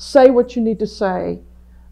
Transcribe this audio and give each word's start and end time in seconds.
say 0.00 0.30
what 0.30 0.56
you 0.56 0.62
need 0.62 0.78
to 0.78 0.86
say, 0.86 1.38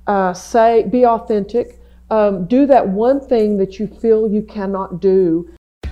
uh, 0.06 0.32
say, 0.32 0.82
be 0.84 1.04
authentic, 1.04 1.78
um, 2.10 2.46
do 2.46 2.64
that 2.64 2.88
one 2.88 3.20
thing 3.20 3.58
that 3.58 3.78
you 3.78 3.86
feel 3.86 4.26
you 4.26 4.40
cannot 4.40 4.98
do. 4.98 5.46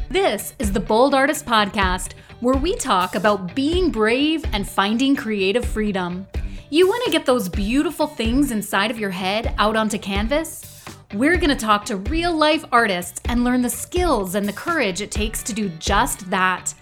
This 0.08 0.54
is 0.58 0.72
the 0.72 0.80
Bold 0.80 1.14
Artist 1.14 1.44
Podcast, 1.44 2.14
where 2.40 2.56
we 2.56 2.74
talk 2.74 3.16
about 3.16 3.54
being 3.54 3.90
brave 3.90 4.46
and 4.54 4.66
finding 4.66 5.14
creative 5.14 5.64
freedom. 5.66 6.26
You 6.70 6.88
want 6.88 7.04
to 7.04 7.10
get 7.10 7.26
those 7.26 7.50
beautiful 7.50 8.06
things 8.06 8.50
inside 8.50 8.90
of 8.90 8.98
your 8.98 9.10
head 9.10 9.54
out 9.58 9.76
onto 9.76 9.98
canvas? 9.98 10.84
We're 11.12 11.36
going 11.36 11.50
to 11.50 11.54
talk 11.54 11.84
to 11.86 11.96
real 11.96 12.34
life 12.34 12.64
artists 12.72 13.20
and 13.26 13.44
learn 13.44 13.60
the 13.60 13.68
skills 13.68 14.34
and 14.36 14.48
the 14.48 14.54
courage 14.54 15.02
it 15.02 15.10
takes 15.10 15.42
to 15.42 15.52
do 15.52 15.68
just 15.78 16.30
that. 16.30 16.72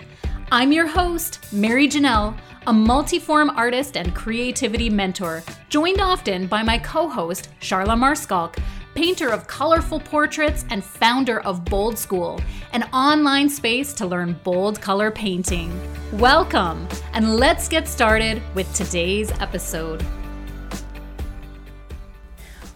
I'm 0.53 0.73
your 0.73 0.87
host, 0.87 1.41
Mary 1.53 1.89
Janelle, 1.89 2.37
a 2.67 2.73
multiform 2.73 3.51
artist 3.57 3.97
and 3.97 4.15
creativity 4.15 4.91
mentor, 4.91 5.43
joined 5.69 6.01
often 6.01 6.47
by 6.47 6.63
my 6.63 6.79
co 6.79 7.09
host, 7.09 7.49
Charla 7.61 7.97
Maarschalk, 7.97 8.57
painter 8.95 9.31
of 9.31 9.47
colorful 9.47 9.99
portraits 9.99 10.65
and 10.71 10.85
founder 10.85 11.41
of 11.41 11.65
Bold 11.65 11.99
School, 11.99 12.41
an 12.73 12.83
online 12.93 13.49
space 13.49 13.93
to 13.95 14.07
learn 14.07 14.39
bold 14.45 14.81
color 14.81 15.11
painting. 15.11 15.73
Welcome, 16.13 16.87
and 17.15 17.37
let's 17.37 17.67
get 17.67 17.89
started 17.89 18.43
with 18.55 18.73
today's 18.75 19.33
episode. 19.41 20.05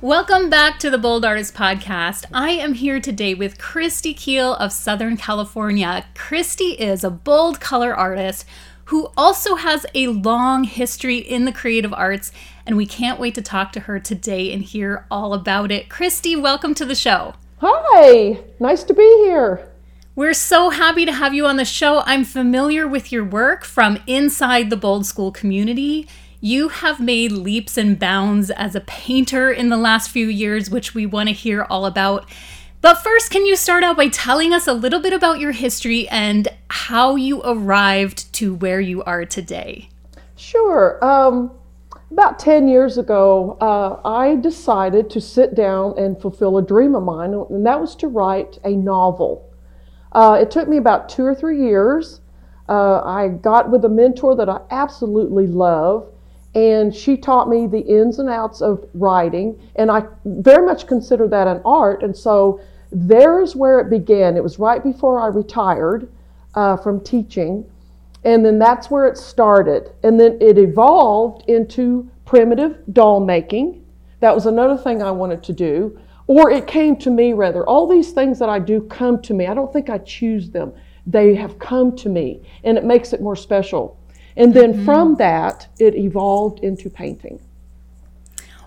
Welcome 0.00 0.48
back 0.48 0.78
to 0.78 0.90
the 0.90 0.96
Bold 0.98 1.24
Artist 1.24 1.54
Podcast. 1.54 2.24
I 2.32 2.50
am 2.50 2.74
here 2.74 3.00
today 3.00 3.34
with 3.34 3.58
Christy 3.58 4.14
Keel 4.14 4.54
of 4.54 4.70
Southern 4.70 5.16
California. 5.16 6.06
Christy 6.14 6.74
is 6.74 7.02
a 7.02 7.10
bold 7.10 7.58
color 7.58 7.92
artist 7.92 8.44
who 8.84 9.10
also 9.16 9.56
has 9.56 9.84
a 9.96 10.06
long 10.06 10.62
history 10.62 11.16
in 11.16 11.46
the 11.46 11.52
creative 11.52 11.92
arts, 11.92 12.30
and 12.64 12.76
we 12.76 12.86
can't 12.86 13.18
wait 13.18 13.34
to 13.34 13.42
talk 13.42 13.72
to 13.72 13.80
her 13.80 13.98
today 13.98 14.52
and 14.52 14.62
hear 14.62 15.04
all 15.10 15.34
about 15.34 15.72
it. 15.72 15.88
Christy, 15.88 16.36
welcome 16.36 16.76
to 16.76 16.84
the 16.84 16.94
show. 16.94 17.34
Hi, 17.60 18.38
nice 18.60 18.84
to 18.84 18.94
be 18.94 19.02
here. 19.02 19.68
We're 20.14 20.32
so 20.32 20.70
happy 20.70 21.06
to 21.06 21.12
have 21.12 21.34
you 21.34 21.44
on 21.44 21.56
the 21.56 21.64
show. 21.64 22.04
I'm 22.06 22.22
familiar 22.22 22.86
with 22.86 23.10
your 23.10 23.24
work 23.24 23.64
from 23.64 23.98
inside 24.06 24.70
the 24.70 24.76
Bold 24.76 25.06
School 25.06 25.32
community 25.32 26.06
you 26.40 26.68
have 26.68 27.00
made 27.00 27.32
leaps 27.32 27.76
and 27.76 27.98
bounds 27.98 28.50
as 28.50 28.74
a 28.74 28.80
painter 28.80 29.50
in 29.50 29.68
the 29.68 29.76
last 29.76 30.10
few 30.10 30.28
years, 30.28 30.70
which 30.70 30.94
we 30.94 31.06
want 31.06 31.28
to 31.28 31.34
hear 31.34 31.66
all 31.68 31.84
about. 31.84 32.28
But 32.80 32.98
first, 32.98 33.30
can 33.30 33.44
you 33.44 33.56
start 33.56 33.82
out 33.82 33.96
by 33.96 34.08
telling 34.08 34.52
us 34.52 34.68
a 34.68 34.72
little 34.72 35.00
bit 35.00 35.12
about 35.12 35.40
your 35.40 35.50
history 35.50 36.08
and 36.08 36.46
how 36.68 37.16
you 37.16 37.42
arrived 37.42 38.32
to 38.34 38.54
where 38.54 38.80
you 38.80 39.02
are 39.02 39.24
today? 39.24 39.88
Sure. 40.36 41.04
Um, 41.04 41.50
about 42.12 42.38
10 42.38 42.68
years 42.68 42.96
ago, 42.96 43.58
uh, 43.60 44.00
I 44.08 44.36
decided 44.36 45.10
to 45.10 45.20
sit 45.20 45.56
down 45.56 45.98
and 45.98 46.20
fulfill 46.20 46.56
a 46.58 46.62
dream 46.62 46.94
of 46.94 47.02
mine, 47.02 47.34
and 47.34 47.66
that 47.66 47.80
was 47.80 47.96
to 47.96 48.06
write 48.06 48.58
a 48.64 48.70
novel. 48.70 49.44
Uh, 50.12 50.38
it 50.40 50.50
took 50.50 50.68
me 50.68 50.76
about 50.76 51.08
two 51.08 51.24
or 51.24 51.34
three 51.34 51.60
years. 51.60 52.20
Uh, 52.68 53.02
I 53.02 53.28
got 53.28 53.70
with 53.70 53.84
a 53.84 53.88
mentor 53.88 54.36
that 54.36 54.48
I 54.48 54.60
absolutely 54.70 55.46
love, 55.46 56.06
and 56.54 56.94
she 56.94 57.16
taught 57.16 57.48
me 57.48 57.66
the 57.66 57.80
ins 57.80 58.18
and 58.18 58.28
outs 58.28 58.60
of 58.60 58.88
writing 58.94 59.60
and 59.76 59.90
i 59.90 60.02
very 60.24 60.64
much 60.64 60.86
consider 60.86 61.28
that 61.28 61.46
an 61.46 61.60
art 61.64 62.02
and 62.02 62.16
so 62.16 62.60
there 62.90 63.40
is 63.42 63.54
where 63.54 63.80
it 63.80 63.90
began. 63.90 64.36
It 64.36 64.42
was 64.42 64.58
right 64.58 64.82
before 64.82 65.20
i 65.20 65.26
retired 65.26 66.10
uh, 66.54 66.76
from 66.76 67.00
teaching 67.00 67.64
and 68.24 68.44
then 68.44 68.58
that's 68.58 68.90
where 68.90 69.06
it 69.06 69.16
started. 69.16 69.92
And 70.02 70.18
then 70.18 70.38
it 70.40 70.58
evolved 70.58 71.48
into 71.48 72.10
primitive 72.24 72.82
doll 72.92 73.20
making. 73.20 73.84
That 74.20 74.34
was 74.34 74.46
another 74.46 74.76
thing 74.76 75.02
i 75.02 75.10
wanted 75.10 75.42
to 75.44 75.52
do. 75.52 75.98
Or 76.26 76.50
it 76.50 76.66
came 76.66 76.96
to 76.96 77.10
me 77.10 77.32
rather. 77.32 77.64
All 77.66 77.86
these 77.86 78.10
things 78.10 78.38
that 78.40 78.48
i 78.48 78.58
do 78.58 78.82
come 78.82 79.22
to 79.22 79.34
me. 79.34 79.46
I 79.46 79.54
don't 79.54 79.72
think 79.72 79.88
i 79.88 79.98
choose 79.98 80.50
them. 80.50 80.72
They 81.06 81.34
have 81.36 81.58
come 81.58 81.94
to 81.96 82.08
me 82.08 82.42
and 82.64 82.76
it 82.76 82.84
makes 82.84 83.12
it 83.12 83.22
more 83.22 83.36
special 83.36 83.98
and 84.38 84.54
then 84.54 84.72
mm-hmm. 84.72 84.84
from 84.84 85.16
that, 85.16 85.66
it 85.78 85.96
evolved 85.96 86.60
into 86.60 86.88
painting. 86.88 87.40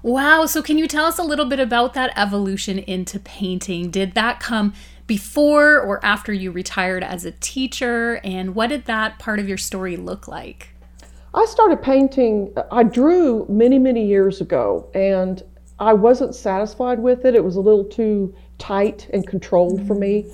Wow. 0.04 0.46
So, 0.46 0.62
can 0.62 0.78
you 0.78 0.88
tell 0.88 1.06
us 1.06 1.18
a 1.18 1.24
little 1.24 1.46
bit 1.46 1.59
about 1.59 1.94
that 1.94 2.12
evolution 2.18 2.78
into 2.78 3.20
painting? 3.20 3.90
Did 3.90 4.14
that 4.14 4.40
come 4.40 4.74
before 5.08 5.80
or 5.80 6.04
after 6.04 6.34
you 6.34 6.52
retired 6.52 7.04
as 7.04 7.24
a 7.24 7.31
teacher? 7.31 8.20
And 8.24 8.54
what 8.54 8.68
did 8.68 8.86
that 8.86 9.18
part 9.18 9.40
of 9.40 9.48
your 9.48 9.58
story 9.58 9.96
look 9.96 10.28
like? 10.28 10.70
I 11.34 11.46
started 11.46 11.81
painting, 11.81 12.54
I 12.72 12.84
drew 12.84 13.46
many, 13.48 13.80
many 13.80 14.06
years 14.06 14.42
ago, 14.42 14.90
and 14.94 15.42
I 15.80 15.94
wasn't 15.94 16.36
satisfied 16.36 17.00
with 17.00 17.24
it. 17.24 17.36
It 17.36 17.44
was 17.44 17.56
a 17.56 17.62
little 17.62 17.86
too 17.86 18.36
tight 18.58 19.08
and 19.14 19.26
controlled 19.26 19.80
mm-hmm. 19.80 19.88
for 19.88 19.96
me. 19.96 20.34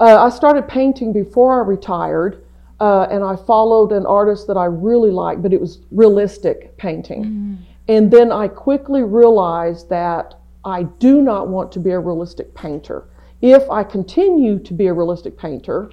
Uh, 0.00 0.24
I 0.24 0.30
started 0.30 0.66
painting 0.66 1.12
before 1.12 1.62
I 1.62 1.66
retired 1.66 2.44
uh, 2.80 3.06
and 3.10 3.24
I 3.24 3.36
followed 3.36 3.92
an 3.92 4.06
artist 4.06 4.46
that 4.48 4.56
I 4.56 4.66
really 4.66 5.10
liked, 5.10 5.42
but 5.42 5.52
it 5.52 5.60
was 5.60 5.80
realistic 5.90 6.76
painting. 6.76 7.24
Mm. 7.24 7.58
And 7.88 8.10
then 8.10 8.32
I 8.32 8.48
quickly 8.48 9.02
realized 9.02 9.88
that 9.90 10.34
I 10.64 10.82
do 10.82 11.22
not 11.22 11.48
want 11.48 11.70
to 11.72 11.78
be 11.78 11.90
a 11.90 11.98
realistic 11.98 12.54
painter. 12.54 13.04
If 13.40 13.70
I 13.70 13.84
continue 13.84 14.58
to 14.58 14.74
be 14.74 14.86
a 14.86 14.92
realistic 14.92 15.38
painter, 15.38 15.92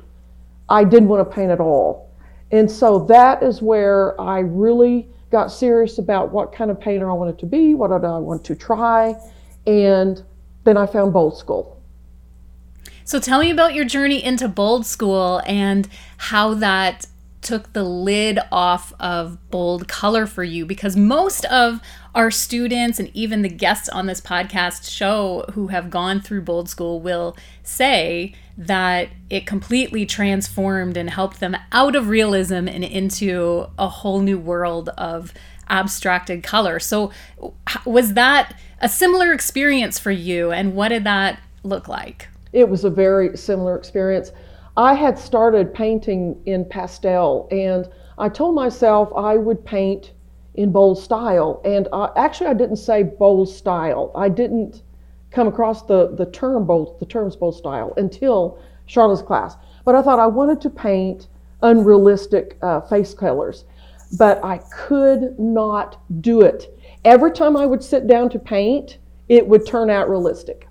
I 0.70 0.84
didn't 0.84 1.10
want 1.10 1.30
to 1.30 1.36
paint 1.36 1.52
at 1.52 1.60
all. 1.60 2.10
And 2.52 2.70
so 2.70 3.00
that 3.06 3.44
is 3.44 3.62
where 3.62 4.20
I 4.20 4.40
really 4.40 5.10
got 5.30 5.52
serious 5.52 5.98
about 5.98 6.32
what 6.32 6.54
kind 6.54 6.70
of 6.70 6.80
painter 6.80 7.10
I 7.10 7.14
wanted 7.14 7.40
to 7.40 7.46
be, 7.46 7.74
what 7.74 7.90
did 7.90 8.06
I 8.06 8.18
want 8.20 8.44
to 8.46 8.56
try, 8.56 9.16
and 9.66 10.24
then 10.64 10.78
I 10.78 10.86
found 10.86 11.14
Bold 11.14 11.38
School. 11.38 11.82
So 13.06 13.20
tell 13.20 13.40
me 13.40 13.52
about 13.52 13.74
your 13.74 13.86
journey 13.86 14.24
into 14.24 14.48
Bold 14.48 14.86
School 14.86 15.42
and 15.46 15.88
how 16.18 16.54
that 16.56 17.06
took 17.42 17.74
the 17.74 17.84
lid 17.84 18.40
off 18.52 18.94
of 19.00 19.38
bold 19.52 19.88
color 19.88 20.26
for 20.26 20.44
you 20.44 20.66
because 20.66 20.96
most 20.96 21.44
of 21.46 21.82
our 22.16 22.32
students 22.32 23.00
and 23.00 23.12
even 23.14 23.42
the 23.42 23.50
guests 23.50 23.90
on 23.90 24.06
this 24.06 24.22
podcast 24.22 24.90
show 24.90 25.44
who 25.54 25.68
have 25.68 25.90
gone 25.90 26.22
through 26.22 26.42
bold 26.42 26.70
school 26.70 27.02
will 27.02 27.36
say 27.62 28.34
that 28.58 29.10
it 29.30 29.46
completely 29.46 30.06
transformed 30.06 30.96
and 30.96 31.10
helped 31.10 31.42
them 31.42 31.58
out 31.74 31.96
of 31.96 32.08
realism 32.08 32.68
and 32.68 32.84
into 32.84 33.68
a 33.78 33.90
whole 33.90 34.22
new 34.22 34.40
world 34.40 34.90
of 34.90 35.34
abstracted 35.68 36.44
color. 36.44 36.80
So 36.80 37.12
was 37.86 38.14
that 38.14 38.58
a 38.80 38.88
similar 38.88 39.34
experience 39.34 40.00
for 40.00 40.12
you 40.12 40.52
and 40.52 40.76
what 40.76 40.90
did 40.90 41.04
that 41.04 41.42
look 41.64 41.88
like? 41.90 42.30
It 42.54 42.70
was 42.70 42.86
a 42.86 42.90
very 42.90 43.36
similar 43.36 43.76
experience. 43.76 44.32
I 44.78 44.94
had 44.94 45.20
started 45.20 45.74
painting 45.74 46.42
in 46.46 46.66
pastel, 46.66 47.48
and 47.52 47.90
I 48.18 48.30
told 48.30 48.56
myself 48.56 49.12
I 49.16 49.38
would 49.38 49.66
paint 49.66 50.14
in 50.56 50.72
bold 50.72 51.00
style. 51.00 51.62
And 51.66 51.88
I, 51.92 52.10
actually, 52.16 52.48
I 52.48 52.54
didn't 52.54 52.78
say 52.78 53.04
bold 53.04 53.50
style. 53.50 54.12
I 54.16 54.30
didn't 54.30 54.84
come 55.32 55.48
across 55.48 55.84
the, 55.84 56.14
the 56.16 56.28
term 56.28 56.66
bold, 56.66 57.00
the 57.00 57.06
terms 57.06 57.36
bold 57.36 57.56
style 57.56 57.94
until 57.98 58.60
Charla's 58.88 59.22
class. 59.22 59.56
But 59.84 59.96
I 59.96 60.02
thought 60.02 60.20
I 60.20 60.28
wanted 60.28 60.62
to 60.62 60.70
paint 60.70 61.28
unrealistic 61.62 62.58
uh, 62.62 62.82
face 62.82 63.14
colors, 63.14 63.66
but 64.18 64.44
I 64.44 64.60
could 64.72 65.40
not 65.40 66.00
do 66.22 66.42
it. 66.42 66.78
Every 67.04 67.32
time 67.32 67.58
I 67.58 67.66
would 67.66 67.84
sit 67.84 68.06
down 68.06 68.30
to 68.30 68.40
paint, 68.40 69.00
it 69.28 69.48
would 69.48 69.66
turn 69.66 69.90
out 69.90 70.10
realistic. 70.10 70.68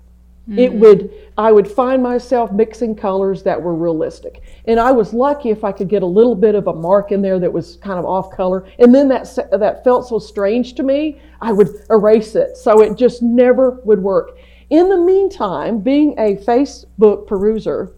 Mm-hmm. 0.49 0.59
It 0.59 0.73
would, 0.73 1.13
I 1.37 1.53
would 1.53 1.67
find 1.69 2.03
myself 2.03 2.51
mixing 2.51 2.95
colors 2.95 3.43
that 3.43 3.61
were 3.61 3.73
realistic. 3.73 4.41
And 4.65 4.77
I 4.77 4.91
was 4.91 5.13
lucky 5.13 5.51
if 5.51 5.63
I 5.63 5.71
could 5.71 5.87
get 5.87 6.03
a 6.03 6.07
little 6.07 6.35
bit 6.35 6.53
of 6.53 6.67
a 6.67 6.73
mark 6.73 7.13
in 7.13 7.21
there 7.21 7.39
that 7.39 7.51
was 7.51 7.77
kind 7.77 7.97
of 7.97 8.05
off 8.05 8.29
color. 8.29 8.65
And 8.79 8.93
then 8.93 9.07
that, 9.07 9.33
that 9.51 9.85
felt 9.85 10.07
so 10.07 10.19
strange 10.19 10.73
to 10.75 10.83
me, 10.83 11.21
I 11.41 11.53
would 11.53 11.69
erase 11.89 12.35
it. 12.35 12.57
So 12.57 12.81
it 12.81 12.97
just 12.97 13.21
never 13.21 13.79
would 13.85 14.03
work. 14.03 14.37
In 14.69 14.89
the 14.89 14.97
meantime, 14.97 15.79
being 15.79 16.13
a 16.17 16.35
Facebook 16.35 17.25
peruser, 17.27 17.93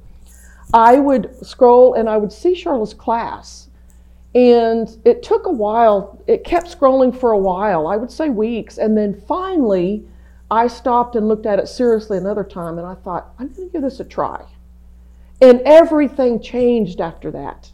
I 0.71 0.99
would 0.99 1.35
scroll 1.43 1.95
and 1.95 2.07
I 2.07 2.17
would 2.17 2.31
see 2.31 2.53
Charla's 2.53 2.93
class. 2.93 3.69
And 4.35 4.95
it 5.05 5.23
took 5.23 5.47
a 5.47 5.51
while, 5.51 6.21
it 6.27 6.43
kept 6.43 6.67
scrolling 6.67 7.17
for 7.17 7.31
a 7.31 7.37
while, 7.37 7.87
I 7.87 7.95
would 7.95 8.11
say 8.11 8.29
weeks. 8.29 8.77
And 8.77 8.95
then 8.95 9.19
finally, 9.27 10.05
I 10.55 10.67
stopped 10.67 11.17
and 11.17 11.27
looked 11.27 11.45
at 11.45 11.59
it 11.59 11.67
seriously 11.67 12.17
another 12.17 12.45
time 12.45 12.77
and 12.77 12.87
I 12.87 12.95
thought, 12.95 13.33
I'm 13.37 13.49
going 13.49 13.67
to 13.67 13.73
give 13.73 13.81
this 13.81 13.99
a 13.99 14.05
try. 14.05 14.45
And 15.41 15.59
everything 15.65 16.41
changed 16.41 17.01
after 17.01 17.29
that. 17.31 17.73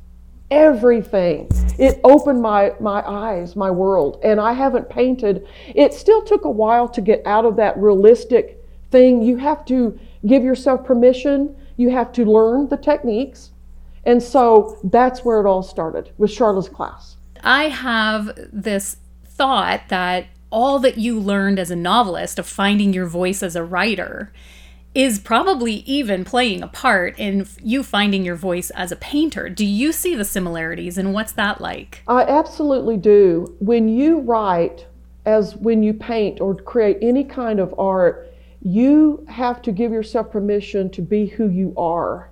Everything. 0.49 1.47
It 1.77 2.01
opened 2.03 2.41
my, 2.41 2.73
my 2.79 3.07
eyes, 3.07 3.55
my 3.55 3.69
world. 3.69 4.19
And 4.23 4.41
I 4.41 4.53
haven't 4.53 4.89
painted. 4.89 5.47
It 5.75 5.93
still 5.93 6.23
took 6.23 6.43
a 6.43 6.49
while 6.49 6.87
to 6.89 7.01
get 7.01 7.21
out 7.27 7.45
of 7.45 7.55
that 7.57 7.77
realistic 7.77 8.59
thing. 8.89 9.21
You 9.21 9.37
have 9.37 9.63
to 9.65 9.99
give 10.25 10.43
yourself 10.43 10.83
permission, 10.83 11.55
you 11.77 11.91
have 11.91 12.11
to 12.13 12.25
learn 12.25 12.67
the 12.67 12.77
techniques. 12.77 13.51
And 14.05 14.21
so 14.21 14.79
that's 14.83 15.23
where 15.23 15.39
it 15.39 15.45
all 15.45 15.61
started 15.61 16.11
with 16.17 16.31
Charla's 16.31 16.67
class. 16.67 17.15
I 17.43 17.65
have 17.65 18.31
this 18.51 18.97
thought 19.23 19.81
that 19.89 20.25
all 20.51 20.79
that 20.79 20.97
you 20.97 21.19
learned 21.19 21.57
as 21.57 21.71
a 21.71 21.75
novelist 21.75 22.37
of 22.37 22.45
finding 22.45 22.93
your 22.93 23.07
voice 23.07 23.41
as 23.41 23.55
a 23.55 23.63
writer 23.63 24.31
is 24.93 25.19
probably 25.19 25.75
even 25.85 26.25
playing 26.25 26.61
a 26.61 26.67
part 26.67 27.17
in 27.17 27.47
you 27.63 27.81
finding 27.81 28.25
your 28.25 28.35
voice 28.35 28.69
as 28.71 28.91
a 28.91 28.95
painter. 28.97 29.47
Do 29.47 29.65
you 29.65 29.93
see 29.93 30.15
the 30.15 30.25
similarities 30.25 30.97
and 30.97 31.13
what's 31.13 31.31
that 31.33 31.61
like? 31.61 32.03
I 32.07 32.23
absolutely 32.23 32.97
do. 32.97 33.55
When 33.59 33.87
you 33.87 34.19
write, 34.19 34.85
as 35.25 35.55
when 35.55 35.81
you 35.81 35.93
paint 35.93 36.41
or 36.41 36.55
create 36.55 36.97
any 37.01 37.23
kind 37.23 37.59
of 37.59 37.73
art, 37.79 38.33
you 38.61 39.25
have 39.29 39.61
to 39.61 39.71
give 39.71 39.91
yourself 39.91 40.31
permission 40.31 40.89
to 40.91 41.01
be 41.01 41.27
who 41.27 41.49
you 41.49 41.73
are. 41.77 42.29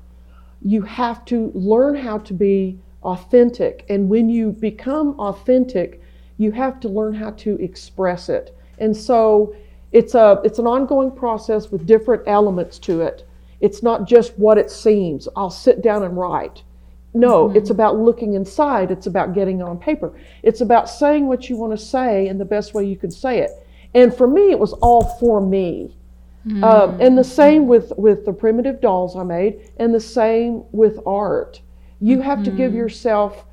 You 0.62 0.82
have 0.82 1.24
to 1.26 1.52
learn 1.56 1.96
how 1.96 2.18
to 2.20 2.34
be 2.34 2.80
authentic. 3.04 3.86
And 3.90 4.10
when 4.10 4.28
you 4.28 4.52
become 4.52 5.18
authentic, 5.18 6.02
you 6.40 6.52
have 6.54 6.80
to 6.80 6.90
learn 6.90 7.14
how 7.14 7.30
to 7.32 7.62
express 7.62 8.30
it. 8.30 8.56
And 8.80 8.96
so 8.96 9.56
it's 9.92 10.16
a 10.16 10.42
it's 10.44 10.58
an 10.58 10.66
ongoing 10.66 11.12
process 11.12 11.70
with 11.70 11.86
different 11.86 12.24
elements 12.26 12.80
to 12.80 13.02
it. 13.02 13.28
It's 13.60 13.84
not 13.84 14.08
just 14.08 14.38
what 14.40 14.58
it 14.58 14.72
seems. 14.72 15.28
I'll 15.36 15.50
sit 15.50 15.84
down 15.84 16.04
and 16.04 16.18
write. 16.18 16.64
No, 17.14 17.48
mm-hmm. 17.48 17.58
it's 17.58 17.72
about 17.72 17.98
looking 17.98 18.36
inside. 18.36 18.90
It's 18.90 19.08
about 19.08 19.34
getting 19.34 19.62
on 19.62 19.78
paper. 19.78 20.14
It's 20.44 20.62
about 20.62 20.90
saying 20.90 21.28
what 21.28 21.50
you 21.50 21.58
want 21.58 21.78
to 21.78 21.86
say 21.86 22.28
in 22.28 22.38
the 22.38 22.46
best 22.46 22.74
way 22.74 22.86
you 22.86 22.96
can 22.96 23.12
say 23.12 23.40
it. 23.40 23.52
And 23.94 24.14
for 24.14 24.28
me, 24.28 24.52
it 24.52 24.60
was 24.60 24.74
all 24.74 25.04
for 25.20 25.42
me. 25.42 25.96
Mm-hmm. 26.48 26.64
Um, 26.64 27.02
and 27.02 27.18
the 27.18 27.24
same 27.24 27.68
with 27.68 27.92
with 27.98 28.26
the 28.26 28.32
primitive 28.32 28.80
dolls 28.80 29.18
I 29.18 29.24
made, 29.24 29.72
and 29.78 29.94
the 29.94 30.00
same 30.00 30.64
with 30.72 31.00
art. 31.06 31.60
You 32.00 32.18
mm-hmm. 32.18 32.26
have 32.26 32.44
to 32.44 32.52
give 32.52 32.70
mm-hmm. 32.70 32.78
yourself. 32.78 33.46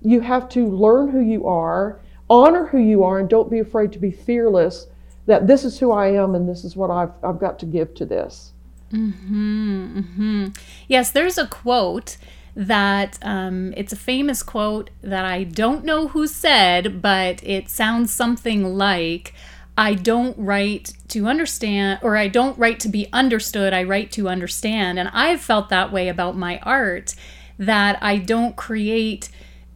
You 0.00 0.20
have 0.22 0.48
to 0.48 0.66
learn 0.66 1.08
who 1.08 1.20
you 1.20 1.46
are, 1.46 2.00
honor 2.28 2.66
who 2.66 2.78
you 2.78 3.04
are, 3.04 3.18
and 3.18 3.28
don't 3.28 3.50
be 3.50 3.58
afraid 3.58 3.92
to 3.92 3.98
be 3.98 4.10
fearless 4.10 4.86
that 5.26 5.46
this 5.46 5.64
is 5.64 5.78
who 5.78 5.92
I 5.92 6.08
am 6.08 6.34
and 6.34 6.48
this 6.48 6.64
is 6.64 6.76
what 6.76 6.90
I've, 6.90 7.12
I've 7.22 7.38
got 7.38 7.58
to 7.60 7.66
give 7.66 7.94
to 7.94 8.04
this. 8.04 8.52
Mm-hmm, 8.92 9.98
mm-hmm. 9.98 10.46
Yes, 10.88 11.12
there's 11.12 11.38
a 11.38 11.46
quote 11.46 12.16
that 12.54 13.18
um, 13.22 13.72
it's 13.76 13.92
a 13.92 13.96
famous 13.96 14.42
quote 14.42 14.90
that 15.00 15.24
I 15.24 15.44
don't 15.44 15.84
know 15.84 16.08
who 16.08 16.26
said, 16.26 17.00
but 17.00 17.42
it 17.42 17.68
sounds 17.68 18.12
something 18.12 18.76
like, 18.76 19.32
I 19.78 19.94
don't 19.94 20.36
write 20.36 20.92
to 21.08 21.26
understand, 21.26 22.00
or 22.02 22.16
I 22.16 22.28
don't 22.28 22.58
write 22.58 22.78
to 22.80 22.88
be 22.88 23.08
understood, 23.12 23.72
I 23.72 23.84
write 23.84 24.12
to 24.12 24.28
understand. 24.28 24.98
And 24.98 25.08
I've 25.14 25.40
felt 25.40 25.70
that 25.70 25.92
way 25.92 26.08
about 26.08 26.36
my 26.36 26.58
art, 26.58 27.14
that 27.58 27.98
I 28.02 28.18
don't 28.18 28.54
create 28.56 29.30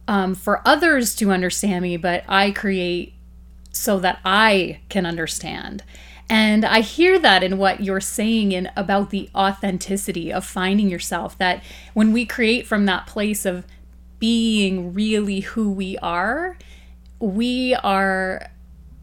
um, 0.07 0.35
for 0.35 0.61
others 0.65 1.15
to 1.15 1.31
understand 1.31 1.83
me, 1.83 1.97
but 1.97 2.23
I 2.27 2.51
create 2.51 3.13
so 3.71 3.99
that 3.99 4.19
I 4.25 4.79
can 4.89 5.05
understand. 5.05 5.83
And 6.29 6.65
I 6.65 6.81
hear 6.81 7.17
that 7.19 7.43
in 7.43 7.57
what 7.57 7.81
you're 7.81 8.01
saying 8.01 8.51
in 8.51 8.69
about 8.75 9.11
the 9.11 9.29
authenticity 9.33 10.31
of 10.31 10.45
finding 10.45 10.89
yourself 10.89 11.37
that 11.37 11.63
when 11.93 12.11
we 12.11 12.25
create 12.25 12.67
from 12.67 12.85
that 12.85 13.07
place 13.07 13.45
of 13.45 13.65
being 14.19 14.93
really 14.93 15.41
who 15.41 15.71
we 15.71 15.97
are, 15.99 16.57
we 17.19 17.75
are 17.75 18.51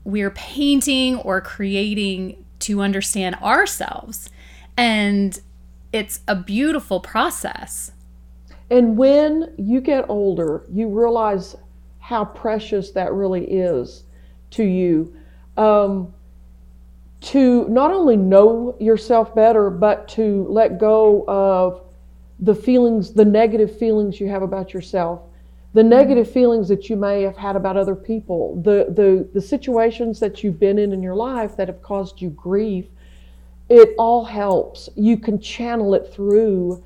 we're 0.04 0.30
painting 0.30 1.16
or 1.16 1.40
creating 1.40 2.44
to 2.58 2.82
understand 2.82 3.36
ourselves. 3.36 4.28
And 4.76 5.40
it's 5.92 6.20
a 6.28 6.36
beautiful 6.36 7.00
process. 7.00 7.92
And 8.70 8.96
when 8.96 9.54
you 9.58 9.80
get 9.80 10.08
older, 10.08 10.64
you 10.72 10.88
realize 10.88 11.56
how 11.98 12.24
precious 12.24 12.90
that 12.92 13.12
really 13.12 13.44
is 13.44 14.04
to 14.50 14.64
you 14.64 15.14
um, 15.56 16.12
to 17.20 17.66
not 17.68 17.90
only 17.90 18.16
know 18.16 18.76
yourself 18.78 19.34
better, 19.34 19.70
but 19.70 20.08
to 20.08 20.46
let 20.48 20.78
go 20.78 21.24
of 21.26 21.80
the 22.40 22.54
feelings, 22.54 23.12
the 23.12 23.24
negative 23.24 23.78
feelings 23.78 24.20
you 24.20 24.28
have 24.28 24.42
about 24.42 24.74
yourself, 24.74 25.22
the 25.72 25.82
negative 25.82 26.30
feelings 26.30 26.68
that 26.68 26.90
you 26.90 26.96
may 26.96 27.22
have 27.22 27.36
had 27.36 27.56
about 27.56 27.76
other 27.76 27.94
people, 27.94 28.60
the, 28.62 28.86
the, 28.90 29.28
the 29.32 29.40
situations 29.40 30.20
that 30.20 30.44
you've 30.44 30.60
been 30.60 30.78
in 30.78 30.92
in 30.92 31.02
your 31.02 31.16
life 31.16 31.56
that 31.56 31.68
have 31.68 31.80
caused 31.82 32.20
you 32.20 32.30
grief. 32.30 32.86
It 33.68 33.94
all 33.98 34.24
helps. 34.24 34.90
You 34.94 35.16
can 35.16 35.40
channel 35.40 35.94
it 35.94 36.12
through 36.12 36.84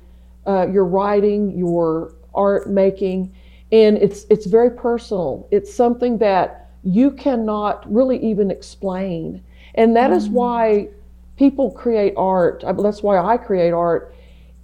uh, 0.49 0.67
your 0.67 0.85
writing, 0.85 1.55
your 1.55 2.15
art 2.33 2.69
making, 2.69 3.31
and 3.71 3.97
it's 3.97 4.25
it's 4.31 4.47
very 4.47 4.71
personal. 4.71 5.47
It's 5.51 5.71
something 5.71 6.17
that 6.17 6.71
you 6.83 7.11
cannot 7.11 7.91
really 7.93 8.17
even 8.17 8.49
explain. 8.49 9.43
And 9.75 9.95
that 9.95 10.09
mm. 10.09 10.15
is 10.15 10.27
why 10.27 10.89
people 11.37 11.69
create 11.71 12.13
art. 12.17 12.63
That's 12.65 13.03
why 13.03 13.19
I 13.19 13.37
create 13.37 13.71
art. 13.71 14.15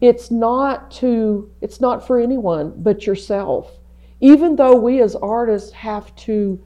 It's 0.01 0.31
not 0.31 0.89
to 0.91 1.51
it's 1.61 1.79
not 1.79 2.05
for 2.05 2.19
anyone 2.19 2.73
but 2.77 3.05
yourself. 3.05 3.77
Even 4.21 4.55
though 4.55 4.75
we 4.75 5.01
as 5.01 5.15
artists 5.15 5.71
have 5.71 6.15
to 6.15 6.59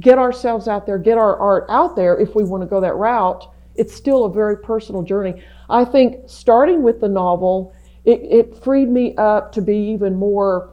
get 0.00 0.18
ourselves 0.18 0.68
out 0.68 0.84
there, 0.84 0.98
get 0.98 1.16
our 1.16 1.36
art 1.38 1.64
out 1.70 1.96
there 1.96 2.18
if 2.18 2.34
we 2.34 2.44
want 2.44 2.62
to 2.62 2.66
go 2.66 2.80
that 2.82 2.96
route, 2.96 3.50
it's 3.76 3.94
still 3.94 4.24
a 4.24 4.32
very 4.32 4.58
personal 4.58 5.02
journey. 5.02 5.42
I 5.70 5.84
think 5.84 6.20
starting 6.26 6.82
with 6.82 7.00
the 7.00 7.08
novel, 7.08 7.72
it, 8.08 8.20
it 8.22 8.64
freed 8.64 8.88
me 8.88 9.14
up 9.16 9.52
to 9.52 9.60
be 9.60 9.76
even 9.76 10.16
more 10.16 10.70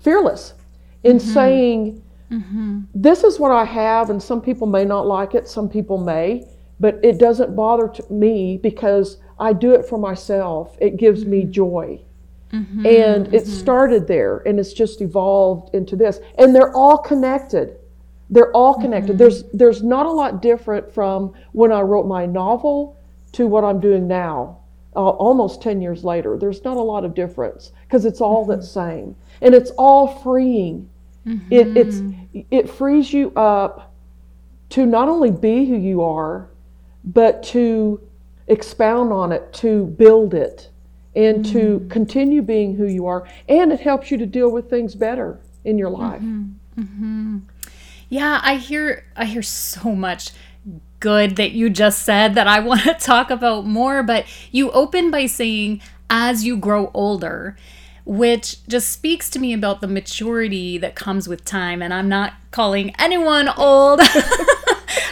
fearless 0.00 0.54
in 1.02 1.16
mm-hmm. 1.16 1.32
saying, 1.32 2.02
Mm-hmm. 2.30 2.80
This 2.94 3.22
is 3.22 3.38
what 3.38 3.52
I 3.52 3.64
have, 3.64 4.10
and 4.10 4.22
some 4.22 4.40
people 4.40 4.66
may 4.66 4.84
not 4.84 5.06
like 5.06 5.34
it, 5.34 5.48
some 5.48 5.68
people 5.68 5.98
may, 5.98 6.44
but 6.80 6.98
it 7.02 7.18
doesn't 7.18 7.54
bother 7.54 7.92
me 8.10 8.58
because 8.58 9.18
I 9.38 9.52
do 9.52 9.72
it 9.74 9.86
for 9.86 9.98
myself. 9.98 10.76
It 10.80 10.96
gives 10.96 11.22
mm-hmm. 11.22 11.30
me 11.30 11.44
joy. 11.44 12.00
Mm-hmm. 12.52 12.86
And 12.86 13.34
it 13.34 13.44
mm-hmm. 13.44 13.52
started 13.52 14.06
there, 14.08 14.38
and 14.46 14.58
it's 14.58 14.72
just 14.72 15.00
evolved 15.00 15.74
into 15.74 15.96
this. 15.96 16.20
And 16.38 16.54
they're 16.54 16.74
all 16.74 16.98
connected. 16.98 17.76
They're 18.30 18.52
all 18.52 18.74
connected. 18.74 19.12
Mm-hmm. 19.12 19.18
There's 19.18 19.44
there's 19.52 19.82
not 19.82 20.06
a 20.06 20.10
lot 20.10 20.42
different 20.42 20.92
from 20.92 21.32
when 21.52 21.70
I 21.70 21.80
wrote 21.80 22.06
my 22.06 22.26
novel 22.26 22.98
to 23.32 23.46
what 23.46 23.64
I'm 23.64 23.80
doing 23.80 24.08
now. 24.08 24.58
Uh, 24.96 25.10
almost 25.10 25.62
10 25.62 25.82
years 25.82 26.04
later, 26.04 26.38
there's 26.38 26.64
not 26.64 26.76
a 26.76 26.82
lot 26.82 27.04
of 27.04 27.14
difference 27.14 27.72
because 27.86 28.04
it's 28.06 28.20
all 28.20 28.46
the 28.46 28.54
mm-hmm. 28.54 28.64
same. 28.64 29.16
And 29.42 29.54
it's 29.54 29.70
all 29.72 30.08
freeing 30.22 30.88
Mm-hmm. 31.26 31.52
It, 31.52 31.76
it's 31.76 32.02
it 32.50 32.70
frees 32.70 33.12
you 33.12 33.32
up 33.34 33.94
to 34.70 34.86
not 34.86 35.08
only 35.08 35.30
be 35.30 35.66
who 35.66 35.76
you 35.76 36.02
are, 36.02 36.48
but 37.04 37.42
to 37.44 38.00
expound 38.46 39.12
on 39.12 39.32
it, 39.32 39.52
to 39.54 39.86
build 39.86 40.34
it, 40.34 40.70
and 41.16 41.44
mm-hmm. 41.44 41.52
to 41.52 41.88
continue 41.88 42.42
being 42.42 42.76
who 42.76 42.86
you 42.86 43.06
are. 43.06 43.26
And 43.48 43.72
it 43.72 43.80
helps 43.80 44.10
you 44.10 44.18
to 44.18 44.26
deal 44.26 44.50
with 44.50 44.70
things 44.70 44.94
better 44.94 45.40
in 45.64 45.78
your 45.78 45.90
life. 45.90 46.20
Mm-hmm. 46.20 46.80
mm-hmm. 46.80 47.38
Yeah, 48.08 48.40
I 48.44 48.56
hear 48.56 49.04
I 49.16 49.24
hear 49.24 49.42
so 49.42 49.96
much 49.96 50.30
good 51.00 51.36
that 51.36 51.52
you 51.52 51.70
just 51.70 52.02
said 52.02 52.34
that 52.34 52.46
I 52.46 52.60
want 52.68 52.82
to 52.82 52.94
talk 52.94 53.30
about 53.30 53.66
more. 53.66 54.02
But 54.02 54.26
you 54.50 54.70
open 54.72 55.10
by 55.10 55.26
saying, 55.26 55.80
as 56.08 56.44
you 56.44 56.56
grow 56.56 56.90
older, 56.94 57.56
which 58.04 58.64
just 58.68 58.90
speaks 58.92 59.28
to 59.30 59.38
me 59.38 59.52
about 59.52 59.80
the 59.80 59.88
maturity 59.88 60.78
that 60.78 60.94
comes 60.94 61.28
with 61.28 61.44
time. 61.44 61.82
And 61.82 61.92
I'm 61.92 62.08
not 62.08 62.34
calling 62.50 62.94
anyone 62.98 63.48
old. 63.48 64.00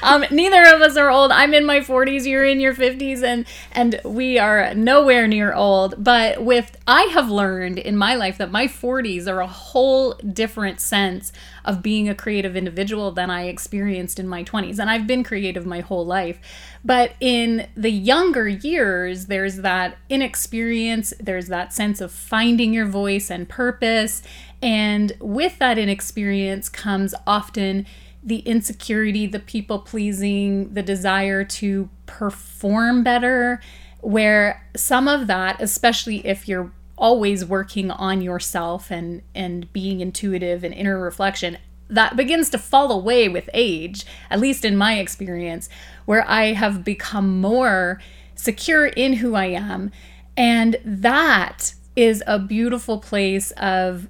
um, 0.04 0.24
neither 0.30 0.62
of 0.74 0.82
us 0.82 0.98
are 0.98 1.10
old. 1.10 1.32
I'm 1.32 1.54
in 1.54 1.64
my 1.64 1.80
40s, 1.80 2.26
you're 2.26 2.44
in 2.44 2.60
your 2.60 2.74
50s, 2.74 3.22
and 3.22 3.46
and 3.72 4.00
we 4.04 4.38
are 4.38 4.74
nowhere 4.74 5.26
near 5.26 5.54
old. 5.54 5.94
But 6.02 6.44
with 6.44 6.76
I 6.86 7.04
have 7.04 7.30
learned 7.30 7.78
in 7.78 7.96
my 7.96 8.14
life 8.14 8.36
that 8.36 8.50
my 8.50 8.66
40s 8.66 9.26
are 9.26 9.40
a 9.40 9.46
whole 9.46 10.12
different 10.14 10.80
sense 10.80 11.32
of 11.64 11.82
being 11.82 12.08
a 12.08 12.14
creative 12.14 12.54
individual 12.54 13.12
than 13.12 13.30
I 13.30 13.44
experienced 13.46 14.20
in 14.20 14.28
my 14.28 14.44
20s. 14.44 14.78
And 14.78 14.90
I've 14.90 15.06
been 15.06 15.24
creative 15.24 15.64
my 15.64 15.80
whole 15.80 16.04
life. 16.04 16.38
But 16.84 17.12
in 17.18 17.66
the 17.74 17.90
younger 17.90 18.46
years, 18.46 19.26
there's 19.26 19.56
that 19.56 19.96
inexperience, 20.10 21.14
there's 21.18 21.48
that 21.48 21.72
sense 21.72 22.02
of 22.02 22.12
finding 22.12 22.74
your 22.74 22.86
voice 22.86 23.30
and 23.30 23.48
purpose. 23.48 24.22
And 24.60 25.16
with 25.20 25.58
that 25.60 25.78
inexperience 25.78 26.68
comes 26.68 27.14
often 27.26 27.86
the 28.24 28.38
insecurity, 28.40 29.26
the 29.26 29.38
people 29.38 29.78
pleasing, 29.78 30.72
the 30.72 30.82
desire 30.82 31.44
to 31.44 31.90
perform 32.06 33.04
better, 33.04 33.60
where 34.00 34.66
some 34.76 35.08
of 35.08 35.26
that, 35.26 35.60
especially 35.60 36.26
if 36.26 36.48
you're 36.48 36.72
always 36.96 37.44
working 37.44 37.90
on 37.90 38.22
yourself 38.22 38.90
and 38.90 39.20
and 39.34 39.72
being 39.72 40.00
intuitive 40.00 40.62
and 40.62 40.72
inner 40.72 40.96
reflection 40.96 41.58
that 41.90 42.16
begins 42.16 42.48
to 42.48 42.56
fall 42.56 42.92
away 42.92 43.28
with 43.28 43.50
age 43.52 44.06
at 44.30 44.38
least 44.38 44.64
in 44.64 44.76
my 44.76 45.00
experience 45.00 45.68
where 46.04 46.24
i 46.30 46.52
have 46.52 46.84
become 46.84 47.40
more 47.40 48.00
secure 48.34 48.86
in 48.86 49.14
who 49.14 49.34
i 49.34 49.46
am. 49.46 49.90
And 50.36 50.76
that 50.84 51.74
is 51.96 52.22
a 52.26 52.38
beautiful 52.38 52.98
place 52.98 53.52
of 53.52 54.08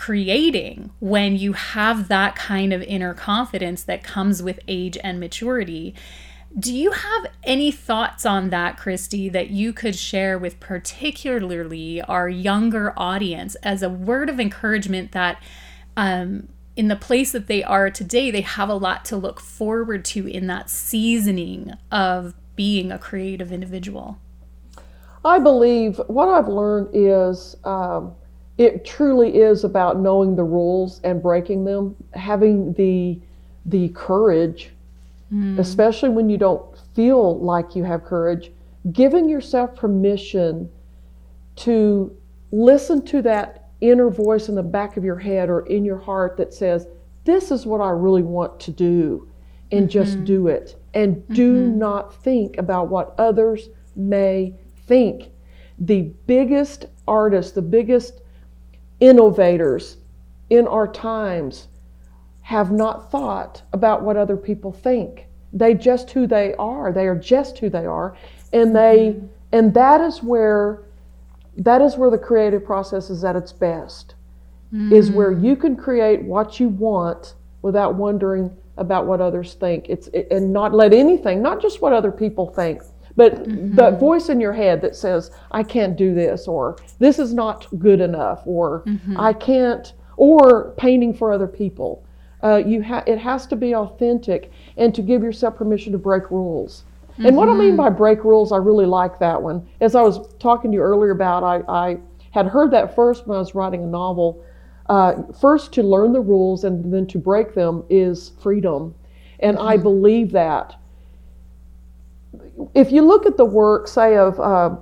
creating 0.00 0.90
when 0.98 1.36
you 1.36 1.52
have 1.52 2.08
that 2.08 2.34
kind 2.34 2.72
of 2.72 2.80
inner 2.84 3.12
confidence 3.12 3.82
that 3.82 4.02
comes 4.02 4.42
with 4.42 4.58
age 4.66 4.96
and 5.04 5.20
maturity. 5.20 5.94
Do 6.58 6.74
you 6.74 6.92
have 6.92 7.26
any 7.44 7.70
thoughts 7.70 8.24
on 8.24 8.48
that, 8.48 8.78
Christy, 8.78 9.28
that 9.28 9.50
you 9.50 9.74
could 9.74 9.94
share 9.94 10.38
with 10.38 10.58
particularly 10.58 12.00
our 12.00 12.30
younger 12.30 12.94
audience 12.96 13.56
as 13.56 13.82
a 13.82 13.90
word 13.90 14.30
of 14.30 14.40
encouragement 14.40 15.12
that 15.12 15.36
um, 15.98 16.48
in 16.76 16.88
the 16.88 16.96
place 16.96 17.32
that 17.32 17.46
they 17.46 17.62
are 17.62 17.90
today, 17.90 18.30
they 18.30 18.40
have 18.40 18.70
a 18.70 18.74
lot 18.74 19.04
to 19.04 19.18
look 19.18 19.38
forward 19.38 20.06
to 20.06 20.26
in 20.26 20.46
that 20.46 20.70
seasoning 20.70 21.74
of 21.92 22.32
being 22.56 22.90
a 22.90 22.98
creative 22.98 23.52
individual? 23.52 24.16
I 25.26 25.40
believe 25.40 26.00
what 26.06 26.30
I've 26.30 26.48
learned 26.48 26.88
is 26.94 27.54
um, 27.64 28.14
it 28.60 28.84
truly 28.84 29.38
is 29.38 29.64
about 29.64 29.98
knowing 29.98 30.36
the 30.36 30.44
rules 30.44 31.00
and 31.02 31.22
breaking 31.22 31.64
them, 31.64 31.96
having 32.14 32.72
the 32.74 33.18
the 33.66 33.88
courage 33.90 34.70
mm. 35.32 35.58
especially 35.58 36.08
when 36.08 36.28
you 36.28 36.36
don't 36.36 36.78
feel 36.94 37.38
like 37.40 37.76
you 37.76 37.84
have 37.84 38.04
courage, 38.04 38.50
giving 38.92 39.28
yourself 39.28 39.74
permission 39.74 40.70
to 41.56 42.16
listen 42.52 43.04
to 43.06 43.22
that 43.22 43.70
inner 43.80 44.10
voice 44.10 44.48
in 44.48 44.54
the 44.54 44.62
back 44.62 44.96
of 44.96 45.04
your 45.04 45.18
head 45.18 45.48
or 45.48 45.66
in 45.66 45.84
your 45.84 45.98
heart 45.98 46.36
that 46.36 46.52
says, 46.52 46.86
This 47.24 47.50
is 47.50 47.66
what 47.66 47.80
I 47.80 47.90
really 47.90 48.22
want 48.22 48.58
to 48.60 48.70
do, 48.70 49.28
and 49.70 49.82
mm-hmm. 49.82 49.90
just 49.90 50.24
do 50.24 50.48
it. 50.48 50.76
And 50.94 51.16
mm-hmm. 51.16 51.34
do 51.34 51.52
not 51.68 52.14
think 52.22 52.58
about 52.58 52.88
what 52.88 53.14
others 53.18 53.68
may 53.94 54.54
think. 54.86 55.30
The 55.78 56.12
biggest 56.26 56.86
artists, 57.06 57.52
the 57.52 57.62
biggest 57.62 58.20
innovators 59.00 59.96
in 60.50 60.66
our 60.66 60.86
times 60.86 61.68
have 62.42 62.70
not 62.72 63.10
thought 63.10 63.62
about 63.72 64.02
what 64.02 64.16
other 64.16 64.36
people 64.36 64.72
think. 64.72 65.26
They 65.52 65.74
just 65.74 66.10
who 66.10 66.26
they 66.26 66.54
are. 66.54 66.92
They 66.92 67.06
are 67.06 67.16
just 67.16 67.58
who 67.58 67.70
they 67.70 67.86
are, 67.86 68.16
and 68.52 68.74
they 68.74 69.20
and 69.52 69.74
that 69.74 70.00
is 70.00 70.22
where 70.22 70.82
that 71.56 71.82
is 71.82 71.96
where 71.96 72.10
the 72.10 72.18
creative 72.18 72.64
process 72.64 73.10
is 73.10 73.24
at 73.24 73.36
its 73.36 73.52
best. 73.52 74.14
Mm-hmm. 74.72 74.92
Is 74.92 75.10
where 75.10 75.32
you 75.32 75.56
can 75.56 75.76
create 75.76 76.22
what 76.22 76.60
you 76.60 76.68
want 76.68 77.34
without 77.62 77.96
wondering 77.96 78.56
about 78.76 79.06
what 79.06 79.20
others 79.20 79.54
think. 79.54 79.86
It's 79.88 80.06
it, 80.08 80.28
and 80.30 80.52
not 80.52 80.72
let 80.72 80.92
anything, 80.92 81.42
not 81.42 81.60
just 81.60 81.82
what 81.82 81.92
other 81.92 82.12
people 82.12 82.46
think, 82.46 82.82
but 83.16 83.34
mm-hmm. 83.34 83.74
the 83.74 83.90
voice 83.92 84.28
in 84.28 84.40
your 84.40 84.52
head 84.52 84.80
that 84.82 84.96
says, 84.96 85.30
"I 85.50 85.62
can't 85.62 85.96
do 85.96 86.14
this," 86.14 86.48
or 86.48 86.76
"This 86.98 87.18
is 87.18 87.34
not 87.34 87.66
good 87.78 88.00
enough," 88.00 88.42
or 88.46 88.82
mm-hmm. 88.86 89.18
"I 89.18 89.32
can't," 89.32 89.92
or 90.16 90.72
painting 90.76 91.14
for 91.14 91.32
other 91.32 91.46
people. 91.46 92.04
Uh, 92.42 92.62
you 92.64 92.82
ha- 92.82 93.04
it 93.06 93.18
has 93.18 93.46
to 93.46 93.56
be 93.56 93.74
authentic 93.74 94.50
and 94.76 94.94
to 94.94 95.02
give 95.02 95.22
yourself 95.22 95.56
permission 95.56 95.92
to 95.92 95.98
break 95.98 96.30
rules. 96.30 96.84
Mm-hmm. 97.12 97.26
And 97.26 97.36
what 97.36 97.48
I 97.48 97.54
mean 97.54 97.70
mm-hmm. 97.70 97.76
by 97.76 97.90
break 97.90 98.24
rules, 98.24 98.52
I 98.52 98.56
really 98.56 98.86
like 98.86 99.18
that 99.18 99.42
one. 99.42 99.68
As 99.80 99.94
I 99.94 100.02
was 100.02 100.32
talking 100.38 100.70
to 100.70 100.76
you 100.76 100.82
earlier 100.82 101.10
about, 101.10 101.42
I, 101.42 101.62
I 101.68 101.98
had 102.30 102.46
heard 102.46 102.70
that 102.70 102.94
first 102.94 103.26
when 103.26 103.36
I 103.36 103.40
was 103.40 103.54
writing 103.54 103.84
a 103.84 103.86
novel. 103.86 104.42
Uh, 104.88 105.22
first, 105.38 105.72
to 105.74 105.82
learn 105.82 106.12
the 106.12 106.20
rules 106.20 106.64
and 106.64 106.92
then 106.92 107.06
to 107.08 107.18
break 107.18 107.54
them 107.54 107.84
is 107.90 108.32
freedom. 108.40 108.94
And 109.40 109.58
mm-hmm. 109.58 109.68
I 109.68 109.76
believe 109.76 110.32
that. 110.32 110.76
If 112.74 112.92
you 112.92 113.02
look 113.02 113.26
at 113.26 113.36
the 113.36 113.44
work, 113.44 113.88
say, 113.88 114.16
of 114.16 114.38
uh, 114.38 114.76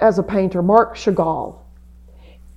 as 0.00 0.18
a 0.18 0.22
painter, 0.22 0.62
Marc 0.62 0.96
Chagall, 0.96 1.60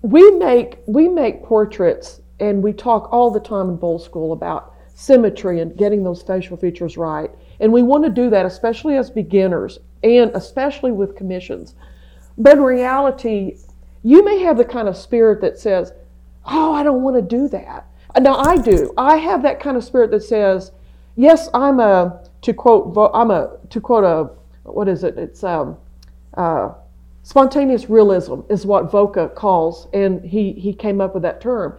we 0.02 0.32
make, 0.32 0.80
we 0.88 1.08
make 1.08 1.44
portraits 1.44 2.22
and 2.40 2.62
we 2.62 2.74
talk 2.74 3.12
all 3.12 3.32
the 3.32 3.40
time 3.40 3.70
in 3.70 3.76
Bold 3.78 4.02
School 4.02 4.34
about 4.34 4.74
symmetry 4.96 5.62
and 5.62 5.76
getting 5.78 6.04
those 6.04 6.22
facial 6.22 6.58
features 6.58 6.98
right. 6.98 7.32
And 7.60 7.72
we 7.72 7.84
want 7.84 8.04
to 8.04 8.10
do 8.10 8.30
that, 8.30 8.46
especially 8.46 8.98
as 8.98 9.10
beginners 9.10 9.80
and 10.04 10.32
especially 10.34 10.92
with 10.92 11.16
commissions. 11.16 11.76
But 12.38 12.58
in 12.58 12.64
reality, 12.64 13.58
you 14.04 14.24
may 14.24 14.40
have 14.40 14.58
the 14.58 14.66
kind 14.66 14.88
of 14.88 14.98
spirit 14.98 15.42
that 15.42 15.58
says, 15.58 15.94
Oh, 16.46 16.74
I 16.74 16.84
don't 16.84 17.04
want 17.04 17.16
to 17.16 17.22
do 17.22 17.48
that. 17.50 17.88
Now, 18.20 18.36
I 18.36 18.58
do. 18.58 18.94
I 18.98 19.16
have 19.16 19.42
that 19.44 19.62
kind 19.62 19.78
of 19.78 19.84
spirit 19.84 20.12
that 20.12 20.24
says, 20.24 20.72
Yes, 21.16 21.48
I'm 21.54 21.80
a, 21.80 22.24
to 22.44 22.54
quote, 22.54 23.12
I'm 23.14 23.32
a, 23.32 23.58
to 23.70 23.82
quote 23.82 24.04
a, 24.04 24.30
what 24.70 24.88
is 24.88 25.04
it? 25.04 25.18
It's, 25.18 25.44
um, 25.44 25.78
uh, 26.36 26.74
spontaneous 27.24 27.90
realism 27.90 28.42
is 28.50 28.66
what 28.66 28.92
Voka 28.92 29.34
calls, 29.34 29.88
and 29.94 30.24
he, 30.24 30.54
he 30.54 30.74
came 30.74 31.02
up 31.02 31.14
with 31.14 31.24
that 31.24 31.42
term. 31.42 31.78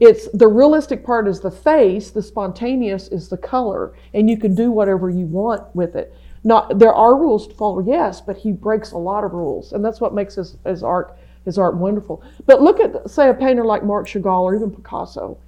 It's 0.00 0.28
the 0.32 0.48
realistic 0.48 1.04
part 1.04 1.28
is 1.28 1.40
the 1.40 1.50
face, 1.50 2.10
the 2.10 2.22
spontaneous 2.22 3.08
is 3.08 3.28
the 3.28 3.36
color, 3.36 3.94
and 4.12 4.28
you 4.28 4.36
can 4.36 4.54
do 4.54 4.70
whatever 4.70 5.08
you 5.08 5.26
want 5.26 5.62
with 5.74 5.94
it. 5.94 6.14
Not 6.42 6.78
there 6.78 6.92
are 6.92 7.16
rules 7.16 7.46
to 7.46 7.54
follow, 7.54 7.80
yes, 7.80 8.20
but 8.20 8.36
he 8.36 8.52
breaks 8.52 8.92
a 8.92 8.98
lot 8.98 9.24
of 9.24 9.32
rules, 9.32 9.72
and 9.72 9.84
that's 9.84 10.00
what 10.00 10.12
makes 10.12 10.34
his, 10.34 10.56
his 10.66 10.82
art 10.82 11.16
his 11.44 11.58
art 11.58 11.76
wonderful. 11.76 12.22
But 12.46 12.62
look 12.62 12.80
at 12.80 13.08
say 13.08 13.28
a 13.28 13.34
painter 13.34 13.64
like 13.64 13.84
Marc 13.84 14.06
Chagall 14.06 14.42
or 14.42 14.54
even 14.54 14.70
Picasso. 14.70 15.38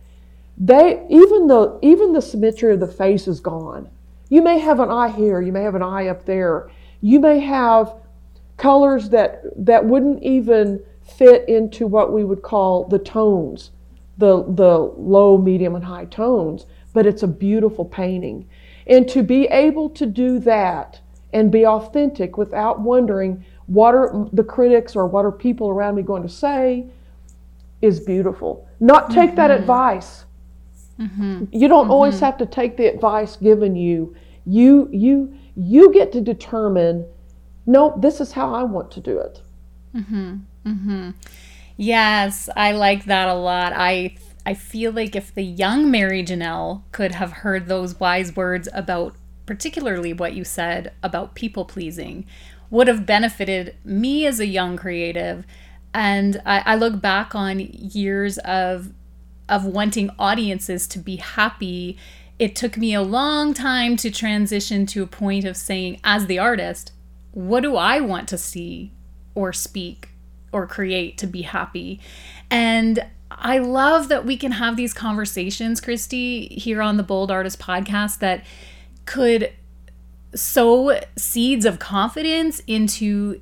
They 0.58 1.04
even 1.10 1.48
the 1.48 1.78
even 1.82 2.12
the 2.12 2.22
symmetry 2.22 2.72
of 2.72 2.80
the 2.80 2.86
face 2.86 3.28
is 3.28 3.40
gone. 3.40 3.90
You 4.28 4.42
may 4.42 4.58
have 4.58 4.80
an 4.80 4.90
eye 4.90 5.10
here, 5.10 5.40
you 5.40 5.52
may 5.52 5.62
have 5.62 5.74
an 5.74 5.82
eye 5.82 6.08
up 6.08 6.24
there. 6.24 6.70
You 7.00 7.20
may 7.20 7.38
have 7.40 7.94
colors 8.56 9.10
that 9.10 9.42
that 9.64 9.84
wouldn't 9.84 10.22
even 10.22 10.82
fit 11.02 11.48
into 11.48 11.86
what 11.86 12.12
we 12.12 12.24
would 12.24 12.42
call 12.42 12.88
the 12.88 12.98
tones 12.98 13.70
the, 14.18 14.44
the 14.54 14.78
low, 14.96 15.38
medium, 15.38 15.74
and 15.74 15.84
high 15.84 16.06
tones, 16.06 16.66
but 16.92 17.06
it's 17.06 17.22
a 17.22 17.28
beautiful 17.28 17.84
painting. 17.84 18.48
And 18.86 19.08
to 19.08 19.22
be 19.22 19.46
able 19.46 19.90
to 19.90 20.06
do 20.06 20.38
that 20.40 21.00
and 21.32 21.50
be 21.50 21.66
authentic 21.66 22.38
without 22.38 22.80
wondering 22.80 23.44
what 23.66 23.94
are 23.94 24.28
the 24.32 24.44
critics 24.44 24.94
or 24.96 25.06
what 25.06 25.24
are 25.24 25.32
people 25.32 25.68
around 25.68 25.96
me 25.96 26.02
going 26.02 26.22
to 26.22 26.28
say 26.28 26.86
is 27.82 28.00
beautiful. 28.00 28.66
Not 28.80 29.10
take 29.10 29.30
mm-hmm. 29.30 29.36
that 29.36 29.50
advice. 29.50 30.24
Mm-hmm. 31.00 31.44
You 31.52 31.68
don't 31.68 31.84
mm-hmm. 31.84 31.90
always 31.90 32.20
have 32.20 32.38
to 32.38 32.46
take 32.46 32.76
the 32.76 32.86
advice 32.86 33.36
given 33.36 33.76
you. 33.76 34.16
You 34.46 34.88
you 34.92 35.36
you 35.56 35.92
get 35.92 36.12
to 36.12 36.20
determine. 36.20 37.06
No, 37.66 37.98
this 38.00 38.20
is 38.20 38.32
how 38.32 38.54
I 38.54 38.62
want 38.62 38.90
to 38.92 39.00
do 39.00 39.18
it. 39.18 39.40
Mm-hmm. 39.94 40.36
Mm-hmm. 40.66 41.10
Yes, 41.76 42.48
I 42.56 42.72
like 42.72 43.04
that 43.06 43.28
a 43.28 43.34
lot. 43.34 43.72
I 43.74 44.16
I 44.44 44.54
feel 44.54 44.92
like 44.92 45.16
if 45.16 45.34
the 45.34 45.44
young 45.44 45.90
Mary 45.90 46.24
Janelle 46.24 46.82
could 46.92 47.12
have 47.12 47.32
heard 47.32 47.66
those 47.66 47.98
wise 47.98 48.36
words 48.36 48.68
about 48.72 49.16
particularly 49.44 50.12
what 50.12 50.34
you 50.34 50.44
said 50.44 50.92
about 51.02 51.34
people 51.34 51.64
pleasing, 51.64 52.26
would 52.70 52.88
have 52.88 53.06
benefited 53.06 53.76
me 53.84 54.26
as 54.26 54.40
a 54.40 54.46
young 54.46 54.76
creative. 54.76 55.46
And 55.94 56.42
I, 56.44 56.62
I 56.66 56.74
look 56.74 57.00
back 57.00 57.34
on 57.34 57.60
years 57.60 58.38
of 58.38 58.92
of 59.48 59.64
wanting 59.64 60.10
audiences 60.18 60.86
to 60.88 60.98
be 60.98 61.16
happy. 61.16 61.96
It 62.38 62.54
took 62.56 62.76
me 62.76 62.94
a 62.94 63.02
long 63.02 63.54
time 63.54 63.96
to 63.96 64.10
transition 64.10 64.86
to 64.86 65.02
a 65.02 65.06
point 65.06 65.44
of 65.44 65.56
saying, 65.56 66.00
as 66.04 66.26
the 66.26 66.38
artist, 66.38 66.92
what 67.32 67.62
do 67.62 67.76
I 67.76 68.00
want 68.00 68.28
to 68.28 68.38
see 68.38 68.92
or 69.34 69.52
speak 69.52 70.10
or 70.56 70.66
create 70.66 71.18
to 71.18 71.26
be 71.26 71.42
happy. 71.42 72.00
And 72.50 73.04
I 73.30 73.58
love 73.58 74.08
that 74.08 74.24
we 74.24 74.36
can 74.36 74.52
have 74.52 74.76
these 74.76 74.94
conversations, 74.94 75.80
Christy, 75.80 76.46
here 76.48 76.80
on 76.80 76.96
the 76.96 77.02
Bold 77.02 77.30
Artist 77.30 77.60
podcast 77.60 78.18
that 78.20 78.44
could 79.04 79.52
sow 80.34 80.98
seeds 81.16 81.64
of 81.64 81.78
confidence 81.78 82.60
into 82.66 83.40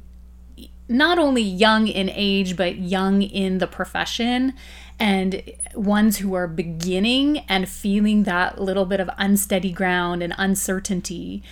not 0.89 1.19
only 1.19 1.43
young 1.43 1.87
in 1.87 2.11
age, 2.11 2.57
but 2.57 2.77
young 2.77 3.23
in 3.23 3.59
the 3.59 3.67
profession 3.67 4.53
and 4.99 5.43
ones 5.75 6.19
who 6.19 6.35
are 6.35 6.47
beginning 6.47 7.39
and 7.49 7.69
feeling 7.69 8.23
that 8.25 8.61
little 8.61 8.85
bit 8.85 9.01
of 9.01 9.11
unsteady 9.19 9.73
ground 9.73 10.23
and 10.23 10.35
uncertainty. 10.39 11.43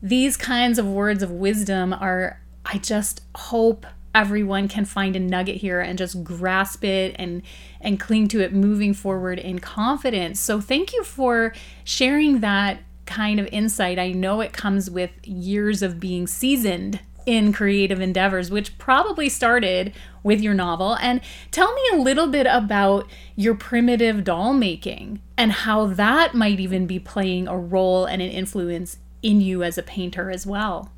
These 0.00 0.36
kinds 0.36 0.78
of 0.78 0.86
words 0.86 1.22
of 1.22 1.30
wisdom 1.30 1.92
are, 1.92 2.40
I 2.64 2.78
just 2.78 3.22
hope 3.34 3.86
everyone 4.14 4.68
can 4.68 4.84
find 4.84 5.16
a 5.16 5.20
nugget 5.20 5.56
here 5.56 5.80
and 5.80 5.96
just 5.96 6.22
grasp 6.22 6.84
it 6.84 7.16
and 7.18 7.42
and 7.80 7.98
cling 7.98 8.28
to 8.28 8.40
it 8.40 8.52
moving 8.52 8.92
forward 8.94 9.38
in 9.38 9.58
confidence. 9.58 10.38
So 10.38 10.60
thank 10.60 10.92
you 10.92 11.02
for 11.02 11.54
sharing 11.84 12.40
that 12.40 12.80
kind 13.06 13.40
of 13.40 13.46
insight. 13.50 13.98
I 13.98 14.12
know 14.12 14.40
it 14.40 14.52
comes 14.52 14.90
with 14.90 15.10
years 15.24 15.82
of 15.82 15.98
being 15.98 16.26
seasoned 16.26 17.00
in 17.26 17.52
creative 17.52 18.00
endeavors, 18.00 18.50
which 18.50 18.78
probably 18.78 19.28
started 19.28 19.92
with 20.22 20.40
your 20.40 20.54
novel. 20.54 20.96
And 20.96 21.20
tell 21.50 21.72
me 21.74 21.82
a 21.92 21.96
little 21.96 22.26
bit 22.26 22.46
about 22.48 23.08
your 23.36 23.54
primitive 23.54 24.24
doll 24.24 24.52
making 24.52 25.20
and 25.36 25.52
how 25.52 25.86
that 25.86 26.34
might 26.34 26.60
even 26.60 26.86
be 26.86 26.98
playing 26.98 27.48
a 27.48 27.58
role 27.58 28.04
and 28.04 28.22
an 28.22 28.30
influence 28.30 28.98
in 29.22 29.40
you 29.40 29.62
as 29.62 29.78
a 29.78 29.82
painter 29.82 30.30
as 30.30 30.46
well. 30.46 30.90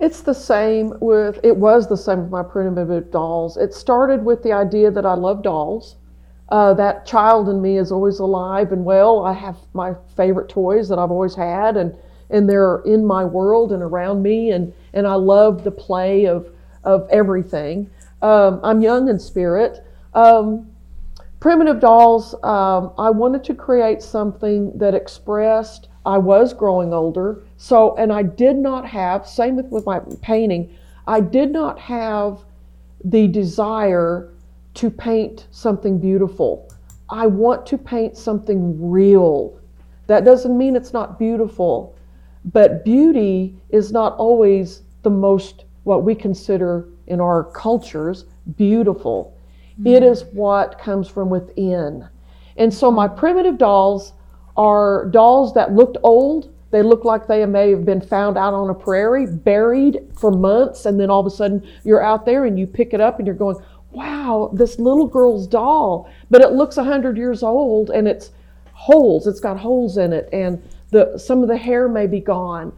It's 0.00 0.20
the 0.20 0.34
same 0.34 0.94
with, 1.00 1.40
it 1.42 1.56
was 1.56 1.88
the 1.88 1.96
same 1.96 2.22
with 2.22 2.30
my 2.30 2.42
primitive 2.42 3.10
dolls. 3.10 3.56
It 3.56 3.74
started 3.74 4.24
with 4.24 4.42
the 4.42 4.52
idea 4.52 4.90
that 4.92 5.04
I 5.04 5.14
love 5.14 5.42
dolls. 5.42 5.96
Uh, 6.50 6.72
that 6.74 7.04
child 7.04 7.48
in 7.48 7.60
me 7.60 7.76
is 7.78 7.92
always 7.92 8.20
alive 8.20 8.72
and 8.72 8.84
well. 8.84 9.24
I 9.24 9.32
have 9.32 9.56
my 9.74 9.94
favorite 10.16 10.48
toys 10.48 10.88
that 10.88 10.98
I've 10.98 11.10
always 11.10 11.34
had, 11.34 11.76
and 11.76 11.94
and 12.30 12.48
they're 12.48 12.82
in 12.84 13.04
my 13.04 13.24
world 13.24 13.72
and 13.72 13.82
around 13.82 14.22
me, 14.22 14.50
and 14.50 14.72
and 14.92 15.06
I 15.06 15.14
love 15.14 15.64
the 15.64 15.70
play 15.70 16.26
of 16.26 16.50
of 16.84 17.08
everything. 17.10 17.90
Um, 18.22 18.60
I'm 18.62 18.80
young 18.80 19.08
in 19.08 19.18
spirit. 19.18 19.84
Um, 20.14 20.70
primitive 21.40 21.80
dolls. 21.80 22.34
Um, 22.42 22.92
I 22.98 23.10
wanted 23.10 23.44
to 23.44 23.54
create 23.54 24.02
something 24.02 24.76
that 24.76 24.94
expressed. 24.94 25.88
I 26.04 26.18
was 26.18 26.54
growing 26.54 26.92
older, 26.92 27.42
so 27.56 27.96
and 27.96 28.12
I 28.12 28.22
did 28.22 28.56
not 28.56 28.86
have. 28.86 29.26
Same 29.26 29.56
with 29.56 29.66
with 29.66 29.86
my 29.86 30.00
painting. 30.22 30.74
I 31.06 31.20
did 31.20 31.50
not 31.52 31.78
have 31.78 32.44
the 33.04 33.28
desire 33.28 34.30
to 34.74 34.90
paint 34.90 35.46
something 35.50 35.98
beautiful. 35.98 36.68
I 37.10 37.26
want 37.26 37.66
to 37.66 37.78
paint 37.78 38.16
something 38.16 38.90
real. 38.90 39.58
That 40.06 40.24
doesn't 40.24 40.56
mean 40.56 40.76
it's 40.76 40.92
not 40.92 41.18
beautiful, 41.18 41.96
but 42.52 42.84
beauty 42.84 43.56
is 43.70 43.92
not 43.92 44.16
always 44.16 44.82
the 45.02 45.10
most, 45.10 45.64
what 45.84 46.02
we 46.02 46.14
consider 46.14 46.88
in 47.06 47.20
our 47.20 47.44
cultures, 47.44 48.24
beautiful. 48.56 49.36
Mm-hmm. 49.72 49.86
It 49.86 50.02
is 50.02 50.24
what 50.32 50.78
comes 50.78 51.08
from 51.08 51.30
within. 51.30 52.08
And 52.56 52.72
so 52.72 52.90
my 52.90 53.08
primitive 53.08 53.58
dolls 53.58 54.12
are 54.56 55.06
dolls 55.06 55.54
that 55.54 55.72
looked 55.72 55.96
old. 56.02 56.52
They 56.70 56.82
look 56.82 57.04
like 57.04 57.26
they 57.26 57.46
may 57.46 57.70
have 57.70 57.84
been 57.84 58.00
found 58.00 58.36
out 58.36 58.52
on 58.52 58.68
a 58.68 58.74
prairie, 58.74 59.26
buried 59.26 60.00
for 60.18 60.30
months, 60.30 60.84
and 60.84 61.00
then 61.00 61.08
all 61.08 61.20
of 61.20 61.26
a 61.26 61.30
sudden 61.30 61.66
you're 61.84 62.02
out 62.02 62.26
there 62.26 62.44
and 62.44 62.58
you 62.58 62.66
pick 62.66 62.92
it 62.92 63.00
up 63.00 63.18
and 63.18 63.26
you're 63.26 63.36
going, 63.36 63.56
wow, 63.90 64.50
this 64.52 64.78
little 64.78 65.06
girl's 65.06 65.46
doll, 65.46 66.10
but 66.30 66.42
it 66.42 66.52
looks 66.52 66.76
100 66.76 67.16
years 67.16 67.42
old 67.42 67.90
and 67.90 68.06
it's 68.06 68.32
holes, 68.72 69.26
it's 69.26 69.40
got 69.40 69.58
holes 69.58 69.96
in 69.96 70.12
it, 70.12 70.28
and 70.32 70.62
the, 70.90 71.18
some 71.18 71.42
of 71.42 71.48
the 71.48 71.56
hair 71.56 71.88
may 71.88 72.06
be 72.06 72.20
gone. 72.20 72.72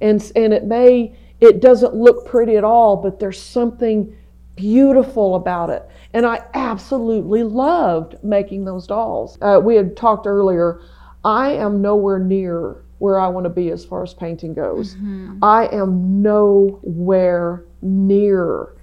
And, 0.00 0.20
and 0.36 0.52
it 0.52 0.64
may, 0.64 1.14
it 1.40 1.60
doesn't 1.60 1.94
look 1.94 2.26
pretty 2.26 2.56
at 2.56 2.64
all, 2.64 2.96
but 2.96 3.18
there's 3.18 3.40
something 3.40 4.14
beautiful 4.56 5.34
about 5.34 5.70
it. 5.70 5.88
And 6.12 6.24
I 6.24 6.44
absolutely 6.54 7.42
loved 7.42 8.16
making 8.22 8.64
those 8.64 8.86
dolls. 8.86 9.38
Uh, 9.40 9.60
we 9.62 9.76
had 9.76 9.96
talked 9.96 10.26
earlier, 10.26 10.80
I 11.24 11.52
am 11.52 11.82
nowhere 11.82 12.18
near 12.18 12.82
where 12.98 13.18
I 13.18 13.28
want 13.28 13.44
to 13.44 13.50
be 13.50 13.70
as 13.70 13.84
far 13.84 14.02
as 14.02 14.14
painting 14.14 14.54
goes. 14.54 14.94
Mm-hmm. 14.94 15.44
I 15.44 15.66
am 15.66 16.22
nowhere 16.22 17.64
near 17.82 18.76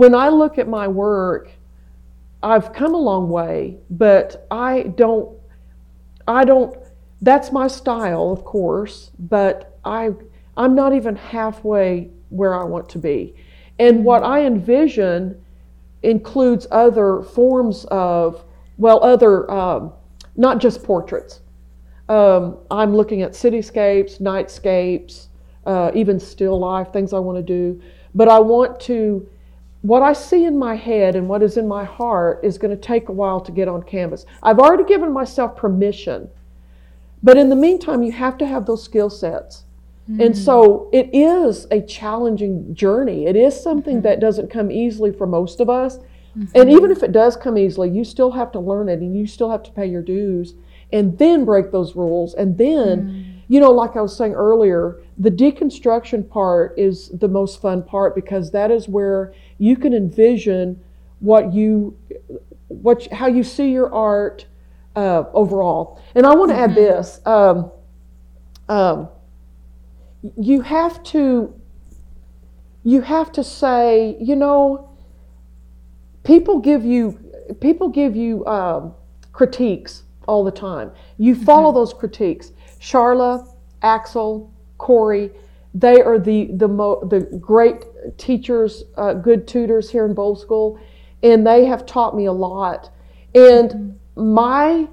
when 0.00 0.14
I 0.14 0.30
look 0.30 0.56
at 0.56 0.66
my 0.66 0.88
work, 0.88 1.50
I've 2.42 2.72
come 2.72 2.94
a 2.94 2.98
long 2.98 3.28
way, 3.28 3.76
but 3.90 4.46
I 4.50 4.84
don't, 4.96 5.38
I 6.26 6.46
don't, 6.46 6.74
that's 7.22 7.52
my 7.52 7.68
style, 7.68 8.30
of 8.32 8.44
course, 8.44 9.10
but 9.18 9.78
I, 9.84 10.10
I'm 10.56 10.74
not 10.74 10.94
even 10.94 11.16
halfway 11.16 12.10
where 12.30 12.54
I 12.54 12.64
want 12.64 12.88
to 12.90 12.98
be. 12.98 13.34
And 13.78 14.04
what 14.04 14.22
I 14.22 14.44
envision 14.44 15.40
includes 16.02 16.66
other 16.70 17.22
forms 17.22 17.84
of, 17.86 18.44
well, 18.78 19.02
other, 19.02 19.50
um, 19.50 19.92
not 20.36 20.58
just 20.58 20.82
portraits. 20.82 21.40
Um, 22.08 22.58
I'm 22.70 22.94
looking 22.94 23.22
at 23.22 23.32
cityscapes, 23.32 24.20
nightscapes, 24.20 25.28
uh, 25.66 25.90
even 25.94 26.18
still 26.18 26.58
life, 26.58 26.92
things 26.92 27.12
I 27.12 27.18
want 27.18 27.38
to 27.38 27.42
do. 27.42 27.80
But 28.14 28.28
I 28.28 28.38
want 28.38 28.80
to 28.80 29.28
what 29.82 30.02
I 30.02 30.12
see 30.12 30.44
in 30.44 30.58
my 30.58 30.74
head 30.74 31.16
and 31.16 31.28
what 31.28 31.42
is 31.42 31.56
in 31.56 31.66
my 31.66 31.84
heart 31.84 32.40
is 32.42 32.58
going 32.58 32.70
to 32.70 32.80
take 32.80 33.08
a 33.08 33.12
while 33.12 33.40
to 33.40 33.52
get 33.52 33.66
on 33.66 33.82
canvas. 33.82 34.26
I've 34.42 34.58
already 34.58 34.84
given 34.84 35.10
myself 35.12 35.56
permission, 35.56 36.28
but 37.22 37.36
in 37.36 37.48
the 37.48 37.56
meantime, 37.56 38.02
you 38.02 38.12
have 38.12 38.38
to 38.38 38.46
have 38.46 38.66
those 38.66 38.82
skill 38.82 39.10
sets. 39.10 39.64
Mm-hmm. 40.10 40.20
And 40.22 40.38
so 40.38 40.88
it 40.92 41.10
is 41.12 41.66
a 41.70 41.80
challenging 41.80 42.74
journey. 42.74 43.26
It 43.26 43.36
is 43.36 43.60
something 43.60 43.96
mm-hmm. 43.96 44.04
that 44.04 44.20
doesn't 44.20 44.50
come 44.50 44.70
easily 44.70 45.12
for 45.12 45.26
most 45.26 45.60
of 45.60 45.68
us. 45.68 45.98
Mm-hmm. 45.98 46.44
And 46.54 46.70
even 46.70 46.90
if 46.90 47.02
it 47.02 47.12
does 47.12 47.36
come 47.36 47.58
easily, 47.58 47.90
you 47.90 48.04
still 48.04 48.32
have 48.32 48.52
to 48.52 48.60
learn 48.60 48.88
it 48.88 49.00
and 49.00 49.16
you 49.16 49.26
still 49.26 49.50
have 49.50 49.62
to 49.64 49.70
pay 49.72 49.86
your 49.86 50.02
dues 50.02 50.54
and 50.92 51.18
then 51.18 51.44
break 51.44 51.70
those 51.70 51.94
rules. 51.94 52.34
And 52.34 52.56
then, 52.56 53.02
mm. 53.02 53.42
you 53.48 53.60
know, 53.60 53.70
like 53.70 53.96
I 53.96 54.00
was 54.00 54.16
saying 54.16 54.34
earlier, 54.34 55.00
the 55.18 55.30
deconstruction 55.30 56.28
part 56.28 56.74
is 56.78 57.10
the 57.10 57.28
most 57.28 57.60
fun 57.60 57.82
part 57.82 58.14
because 58.14 58.50
that 58.52 58.70
is 58.70 58.88
where 58.88 59.32
you 59.58 59.76
can 59.76 59.92
envision 59.92 60.80
what 61.20 61.52
you 61.52 61.96
what 62.68 63.06
how 63.12 63.26
you 63.26 63.42
see 63.42 63.70
your 63.70 63.92
art 63.92 64.46
uh, 64.96 65.24
overall. 65.32 66.00
And 66.14 66.26
I 66.26 66.34
want 66.34 66.50
to 66.50 66.56
mm-hmm. 66.56 66.70
add 66.70 66.74
this: 66.76 67.20
um, 67.26 67.70
um, 68.68 69.08
you 70.36 70.60
have 70.60 71.02
to 71.04 71.54
you 72.82 73.00
have 73.02 73.30
to 73.32 73.44
say, 73.44 74.16
you 74.20 74.36
know, 74.36 74.90
people 76.24 76.60
give 76.60 76.84
you 76.84 77.18
people 77.60 77.88
give 77.88 78.16
you 78.16 78.46
um, 78.46 78.94
critiques 79.32 80.04
all 80.26 80.44
the 80.44 80.50
time. 80.50 80.92
You 81.18 81.34
follow 81.34 81.68
mm-hmm. 81.68 81.78
those 81.78 81.92
critiques. 81.92 82.52
Charla, 82.80 83.46
Axel, 83.82 84.52
Corey, 84.78 85.30
they 85.74 86.00
are 86.00 86.18
the 86.18 86.50
the 86.52 86.68
mo- 86.68 87.04
the 87.04 87.20
great 87.38 87.84
teachers, 88.16 88.84
uh, 88.96 89.14
good 89.14 89.46
tutors 89.46 89.90
here 89.90 90.04
in 90.06 90.14
Bold 90.14 90.40
School, 90.40 90.80
and 91.22 91.46
they 91.46 91.64
have 91.66 91.86
taught 91.86 92.16
me 92.16 92.26
a 92.26 92.32
lot. 92.32 92.90
And 93.34 93.70
mm-hmm. 93.70 93.90
My, 94.16 94.88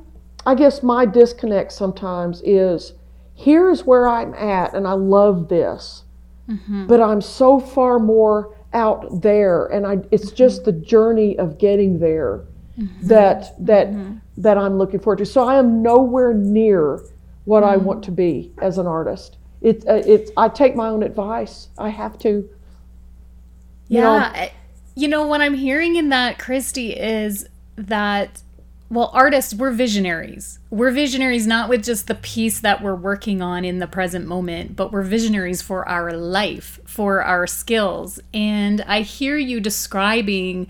I 0.46 0.56
guess 0.56 0.84
my 0.84 1.06
disconnect 1.06 1.72
sometimes 1.72 2.42
is 2.44 2.94
here's 3.36 3.86
where 3.86 4.08
I'm 4.08 4.34
at, 4.34 4.74
and 4.74 4.88
I 4.88 4.94
love 4.94 5.50
this, 5.50 6.04
mm-hmm. 6.50 6.88
but 6.88 7.02
I'm 7.02 7.22
so 7.22 7.60
far 7.60 8.00
more 8.00 8.56
out 8.74 9.22
there, 9.22 9.66
and 9.68 9.86
I 9.86 10.00
it's 10.12 10.28
mm-hmm. 10.28 10.36
just 10.36 10.66
the 10.66 10.72
journey 10.72 11.38
of 11.38 11.58
getting 11.58 12.00
there 12.00 12.44
mm-hmm. 12.78 13.08
that 13.08 13.54
that 13.66 13.88
mm-hmm. 13.88 14.18
that 14.38 14.58
I'm 14.58 14.78
looking 14.78 15.00
forward 15.00 15.18
to. 15.18 15.26
So 15.26 15.48
I 15.48 15.58
am 15.58 15.82
nowhere 15.82 16.34
near 16.34 17.02
what 17.46 17.64
I 17.64 17.76
mm-hmm. 17.76 17.86
want 17.86 18.04
to 18.06 18.12
be 18.12 18.52
as 18.62 18.78
an 18.78 18.88
artist. 18.88 19.38
It's 19.62 19.86
uh, 19.86 20.04
it's 20.06 20.32
I 20.38 20.50
take 20.50 20.76
my 20.76 20.90
own 20.90 21.04
advice. 21.04 21.70
I 21.78 21.90
have 21.90 22.18
to. 22.20 22.30
You 22.30 22.50
yeah. 23.88 24.32
Know. 24.34 24.50
You 25.00 25.08
know, 25.08 25.28
what 25.28 25.42
I'm 25.42 25.54
hearing 25.54 25.96
in 25.96 26.10
that, 26.10 26.40
Christy, 26.40 26.92
is 26.92 27.48
that, 27.76 28.42
well, 28.90 29.10
artists, 29.14 29.54
we're 29.54 29.72
visionaries. 29.72 30.60
We're 30.70 30.92
visionaries 30.92 31.46
not 31.46 31.68
with 31.68 31.84
just 31.84 32.08
the 32.08 32.16
piece 32.16 32.62
that 32.62 32.82
we're 32.82 32.96
working 32.96 33.42
on 33.42 33.66
in 33.66 33.80
the 33.80 33.88
present 33.88 34.28
moment, 34.28 34.78
but 34.78 34.94
we're 34.94 35.04
visionaries 35.04 35.62
for 35.62 35.88
our 35.90 36.14
life, 36.14 36.80
for 36.86 37.22
our 37.22 37.48
skills. 37.48 38.20
And 38.34 38.82
I 38.82 39.02
hear 39.02 39.38
you 39.38 39.60
describing 39.60 40.68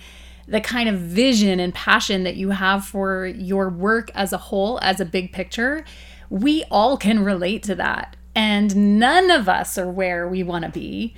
the 0.48 0.62
kind 0.62 0.90
of 0.90 0.96
vision 0.96 1.60
and 1.60 1.74
passion 1.76 2.24
that 2.24 2.38
you 2.38 2.52
have 2.52 2.86
for 2.86 3.28
your 3.28 3.70
work 3.70 4.10
as 4.16 4.34
a 4.34 4.38
whole, 4.38 4.80
as 4.82 5.00
a 5.00 5.06
big 5.06 5.32
picture. 5.32 5.86
We 6.30 6.64
all 6.72 6.98
can 6.98 7.24
relate 7.24 7.62
to 7.64 7.76
that. 7.76 8.16
And 8.34 9.00
none 9.00 9.30
of 9.30 9.48
us 9.48 9.78
are 9.78 9.90
where 9.90 10.28
we 10.28 10.42
want 10.42 10.66
to 10.66 10.72
be. 10.72 11.14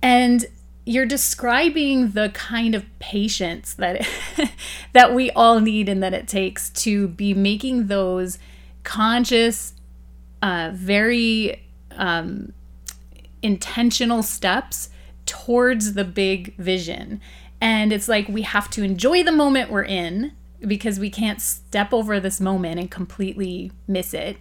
And 0.00 0.46
you're 0.88 1.04
describing 1.04 2.12
the 2.12 2.30
kind 2.30 2.74
of 2.74 2.82
patience 2.98 3.74
that 3.74 4.08
that 4.94 5.14
we 5.14 5.30
all 5.32 5.60
need 5.60 5.86
and 5.86 6.02
that 6.02 6.14
it 6.14 6.26
takes 6.26 6.70
to 6.70 7.08
be 7.08 7.34
making 7.34 7.88
those 7.88 8.38
conscious 8.84 9.74
uh, 10.40 10.70
very 10.72 11.62
um, 11.92 12.54
intentional 13.42 14.22
steps 14.22 14.88
towards 15.26 15.92
the 15.92 16.04
big 16.04 16.56
vision. 16.56 17.20
And 17.60 17.92
it's 17.92 18.08
like 18.08 18.26
we 18.26 18.40
have 18.42 18.70
to 18.70 18.82
enjoy 18.82 19.22
the 19.22 19.32
moment 19.32 19.70
we're 19.70 19.82
in 19.82 20.32
because 20.66 20.98
we 20.98 21.10
can't 21.10 21.42
step 21.42 21.92
over 21.92 22.18
this 22.18 22.40
moment 22.40 22.80
and 22.80 22.90
completely 22.90 23.72
miss 23.86 24.14
it. 24.14 24.38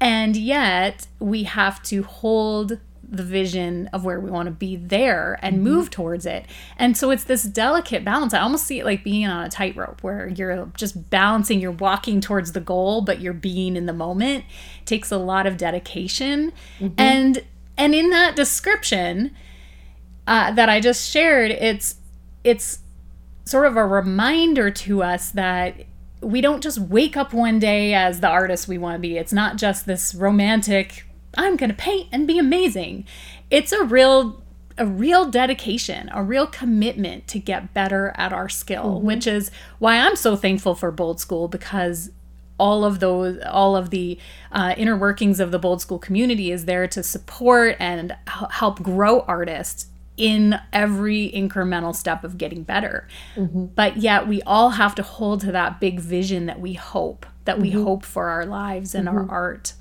And 0.00 0.36
yet 0.36 1.08
we 1.18 1.42
have 1.42 1.82
to 1.84 2.04
hold 2.04 2.78
the 3.10 3.24
vision 3.24 3.88
of 3.92 4.04
where 4.04 4.20
we 4.20 4.30
want 4.30 4.46
to 4.46 4.52
be 4.52 4.76
there 4.76 5.38
and 5.42 5.56
mm-hmm. 5.56 5.64
move 5.64 5.90
towards 5.90 6.24
it. 6.24 6.46
And 6.78 6.96
so 6.96 7.10
it's 7.10 7.24
this 7.24 7.42
delicate 7.42 8.04
balance. 8.04 8.32
I 8.32 8.40
almost 8.40 8.66
see 8.66 8.78
it 8.78 8.84
like 8.84 9.02
being 9.02 9.26
on 9.26 9.44
a 9.44 9.48
tightrope 9.48 10.02
where 10.02 10.28
you're 10.28 10.70
just 10.76 11.10
balancing, 11.10 11.60
you're 11.60 11.72
walking 11.72 12.20
towards 12.20 12.52
the 12.52 12.60
goal, 12.60 13.02
but 13.02 13.20
you're 13.20 13.32
being 13.32 13.76
in 13.76 13.86
the 13.86 13.92
moment. 13.92 14.44
It 14.80 14.86
takes 14.86 15.10
a 15.10 15.18
lot 15.18 15.46
of 15.46 15.56
dedication. 15.56 16.52
Mm-hmm. 16.78 16.94
And 16.98 17.44
and 17.76 17.94
in 17.94 18.10
that 18.10 18.36
description 18.36 19.34
uh, 20.26 20.52
that 20.52 20.68
I 20.68 20.80
just 20.80 21.10
shared, 21.10 21.50
it's 21.50 21.96
it's 22.44 22.78
sort 23.44 23.66
of 23.66 23.76
a 23.76 23.84
reminder 23.84 24.70
to 24.70 25.02
us 25.02 25.30
that 25.32 25.84
we 26.20 26.40
don't 26.40 26.62
just 26.62 26.78
wake 26.78 27.16
up 27.16 27.32
one 27.32 27.58
day 27.58 27.94
as 27.94 28.20
the 28.20 28.28
artist 28.28 28.68
we 28.68 28.78
want 28.78 28.94
to 28.94 29.00
be. 29.00 29.16
It's 29.16 29.32
not 29.32 29.56
just 29.56 29.86
this 29.86 30.14
romantic 30.14 31.06
I'm 31.36 31.56
going 31.56 31.70
to 31.70 31.76
paint 31.76 32.08
and 32.12 32.26
be 32.26 32.38
amazing. 32.38 33.06
It's 33.50 33.72
a 33.72 33.84
real 33.84 34.42
a 34.78 34.86
real 34.86 35.30
dedication, 35.30 36.08
a 36.14 36.22
real 36.22 36.46
commitment 36.46 37.28
to 37.28 37.38
get 37.38 37.74
better 37.74 38.14
at 38.16 38.32
our 38.32 38.48
skill, 38.48 38.94
mm-hmm. 38.94 39.06
which 39.06 39.26
is 39.26 39.50
why 39.78 39.98
I'm 39.98 40.16
so 40.16 40.36
thankful 40.36 40.74
for 40.74 40.90
Bold 40.90 41.20
School 41.20 41.48
because 41.48 42.10
all 42.60 42.84
of 42.84 43.00
those 43.00 43.38
all 43.50 43.74
of 43.74 43.90
the 43.90 44.18
uh, 44.52 44.74
inner 44.76 44.96
workings 44.96 45.40
of 45.40 45.50
the 45.50 45.58
bold 45.58 45.80
school 45.80 45.98
community 45.98 46.52
is 46.52 46.66
there 46.66 46.86
to 46.86 47.02
support 47.02 47.74
and 47.80 48.14
help 48.26 48.82
grow 48.82 49.22
artists 49.22 49.86
in 50.18 50.60
every 50.70 51.30
incremental 51.34 51.94
step 51.94 52.22
of 52.22 52.36
getting 52.36 52.62
better 52.62 53.08
mm-hmm. 53.34 53.64
but 53.64 53.96
yet 53.96 54.28
we 54.28 54.42
all 54.42 54.70
have 54.70 54.94
to 54.94 55.02
hold 55.02 55.40
to 55.40 55.50
that 55.50 55.80
big 55.80 55.98
vision 55.98 56.44
that 56.44 56.60
we 56.60 56.74
hope 56.74 57.24
that 57.46 57.58
we 57.58 57.70
mm-hmm. 57.70 57.82
hope 57.82 58.04
for 58.04 58.28
our 58.28 58.44
lives 58.44 58.94
and 58.94 59.08
mm-hmm. 59.08 59.16
our 59.16 59.30
art 59.30 59.72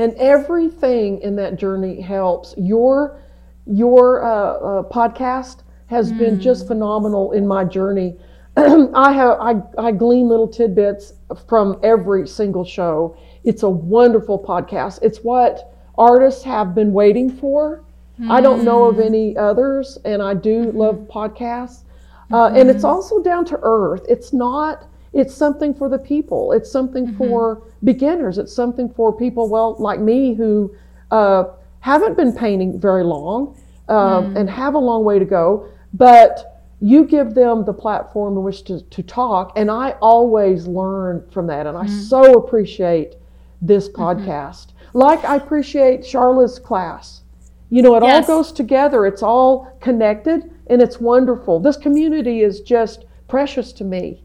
and 0.00 0.14
everything 0.14 1.20
in 1.20 1.36
that 1.36 1.56
journey 1.56 2.00
helps 2.00 2.54
your 2.56 3.18
your 3.66 4.24
uh, 4.24 4.28
uh, 4.28 4.82
podcast 4.84 5.62
has 5.86 6.12
been 6.12 6.40
just 6.40 6.64
mm. 6.64 6.68
phenomenal 6.68 7.32
in 7.32 7.46
my 7.46 7.64
journey 7.64 8.16
I 8.56 9.12
have 9.12 9.38
I, 9.40 9.62
I 9.78 9.92
glean 9.92 10.28
little 10.28 10.48
tidbits 10.48 11.14
from 11.48 11.78
every 11.82 12.26
single 12.26 12.64
show. 12.64 13.16
It's 13.44 13.62
a 13.62 13.70
wonderful 13.70 14.42
podcast. 14.42 14.98
It's 15.02 15.18
what 15.18 15.72
artists 15.96 16.42
have 16.44 16.74
been 16.74 16.92
waiting 16.92 17.30
for. 17.30 17.84
Mm. 18.20 18.30
I 18.30 18.40
don't 18.40 18.64
know 18.64 18.84
of 18.84 18.96
hmm. 18.96 19.02
any 19.02 19.36
others, 19.36 19.98
and 20.04 20.20
I 20.20 20.34
do 20.34 20.66
mm-hmm. 20.66 20.78
love 20.78 20.96
podcasts. 21.08 21.84
Uh, 22.30 22.48
mm-hmm. 22.48 22.56
And 22.56 22.70
it's 22.70 22.84
also 22.84 23.22
down 23.22 23.44
to 23.46 23.58
earth. 23.62 24.04
It's 24.08 24.32
not. 24.32 24.86
It's 25.12 25.34
something 25.34 25.74
for 25.74 25.88
the 25.88 25.98
people. 25.98 26.52
It's 26.52 26.70
something 26.70 27.06
mm-hmm. 27.06 27.18
for 27.18 27.62
beginners. 27.82 28.38
It's 28.38 28.52
something 28.52 28.92
for 28.92 29.16
people, 29.16 29.48
well, 29.48 29.76
like 29.78 30.00
me, 30.00 30.34
who 30.34 30.74
uh, 31.10 31.44
haven't 31.80 32.16
been 32.16 32.32
painting 32.32 32.78
very 32.78 33.02
long 33.02 33.56
uh, 33.88 34.22
and 34.36 34.48
have 34.48 34.74
a 34.74 34.78
long 34.78 35.04
way 35.04 35.18
to 35.18 35.24
go, 35.24 35.68
but 35.92 36.60
you 36.80 37.04
give 37.04 37.34
them 37.34 37.64
the 37.64 37.72
platform 37.72 38.36
in 38.36 38.42
which 38.42 38.64
to, 38.64 38.80
to 38.82 39.02
talk 39.02 39.52
and 39.56 39.70
i 39.70 39.90
always 40.00 40.66
learn 40.66 41.24
from 41.30 41.46
that 41.46 41.66
and 41.66 41.76
i 41.76 41.84
mm-hmm. 41.84 42.00
so 42.00 42.34
appreciate 42.34 43.16
this 43.60 43.88
mm-hmm. 43.88 44.02
podcast 44.02 44.68
mm-hmm. 44.68 44.98
like 44.98 45.22
i 45.24 45.36
appreciate 45.36 46.00
charla's 46.00 46.58
class 46.58 47.22
you 47.68 47.82
know 47.82 47.94
it 47.96 48.02
yes. 48.02 48.28
all 48.28 48.38
goes 48.38 48.52
together 48.52 49.06
it's 49.06 49.22
all 49.22 49.76
connected 49.80 50.50
and 50.68 50.80
it's 50.80 50.98
wonderful 50.98 51.60
this 51.60 51.76
community 51.76 52.40
is 52.40 52.60
just 52.60 53.04
precious 53.28 53.72
to 53.72 53.84
me 53.84 54.22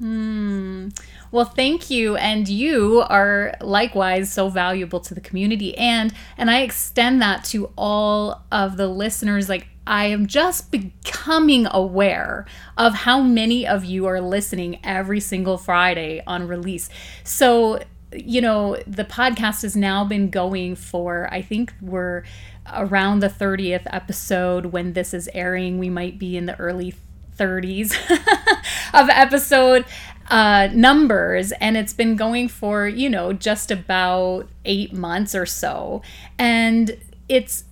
mm. 0.00 0.96
Well, 1.30 1.44
thank 1.44 1.90
you. 1.90 2.16
And 2.16 2.48
you 2.48 3.04
are 3.08 3.54
likewise 3.60 4.32
so 4.32 4.48
valuable 4.48 5.00
to 5.00 5.14
the 5.14 5.20
community. 5.20 5.76
And 5.76 6.12
and 6.38 6.50
I 6.50 6.60
extend 6.60 7.20
that 7.22 7.44
to 7.46 7.72
all 7.76 8.42
of 8.52 8.76
the 8.76 8.88
listeners. 8.88 9.48
Like 9.48 9.66
I 9.86 10.06
am 10.06 10.26
just 10.26 10.70
becoming 10.70 11.66
aware 11.70 12.46
of 12.78 12.94
how 12.94 13.20
many 13.20 13.66
of 13.66 13.84
you 13.84 14.06
are 14.06 14.20
listening 14.20 14.78
every 14.82 15.20
single 15.20 15.58
Friday 15.58 16.22
on 16.26 16.48
release. 16.48 16.88
So, 17.22 17.80
you 18.12 18.40
know, 18.40 18.76
the 18.86 19.04
podcast 19.04 19.62
has 19.62 19.76
now 19.76 20.04
been 20.04 20.30
going 20.30 20.76
for, 20.76 21.28
I 21.30 21.42
think 21.42 21.74
we're 21.82 22.24
around 22.72 23.20
the 23.20 23.28
30th 23.28 23.86
episode 23.86 24.66
when 24.66 24.94
this 24.94 25.12
is 25.12 25.28
airing. 25.34 25.78
We 25.78 25.90
might 25.90 26.18
be 26.18 26.36
in 26.36 26.46
the 26.46 26.58
early 26.58 26.94
30s 27.36 27.94
of 28.94 29.08
episode 29.10 29.84
uh, 30.30 30.68
numbers, 30.72 31.52
and 31.52 31.76
it's 31.76 31.92
been 31.92 32.16
going 32.16 32.48
for, 32.48 32.88
you 32.88 33.10
know, 33.10 33.32
just 33.32 33.70
about 33.70 34.48
eight 34.64 34.92
months 34.92 35.34
or 35.34 35.46
so. 35.46 36.02
And 36.38 36.96
it's 37.28 37.64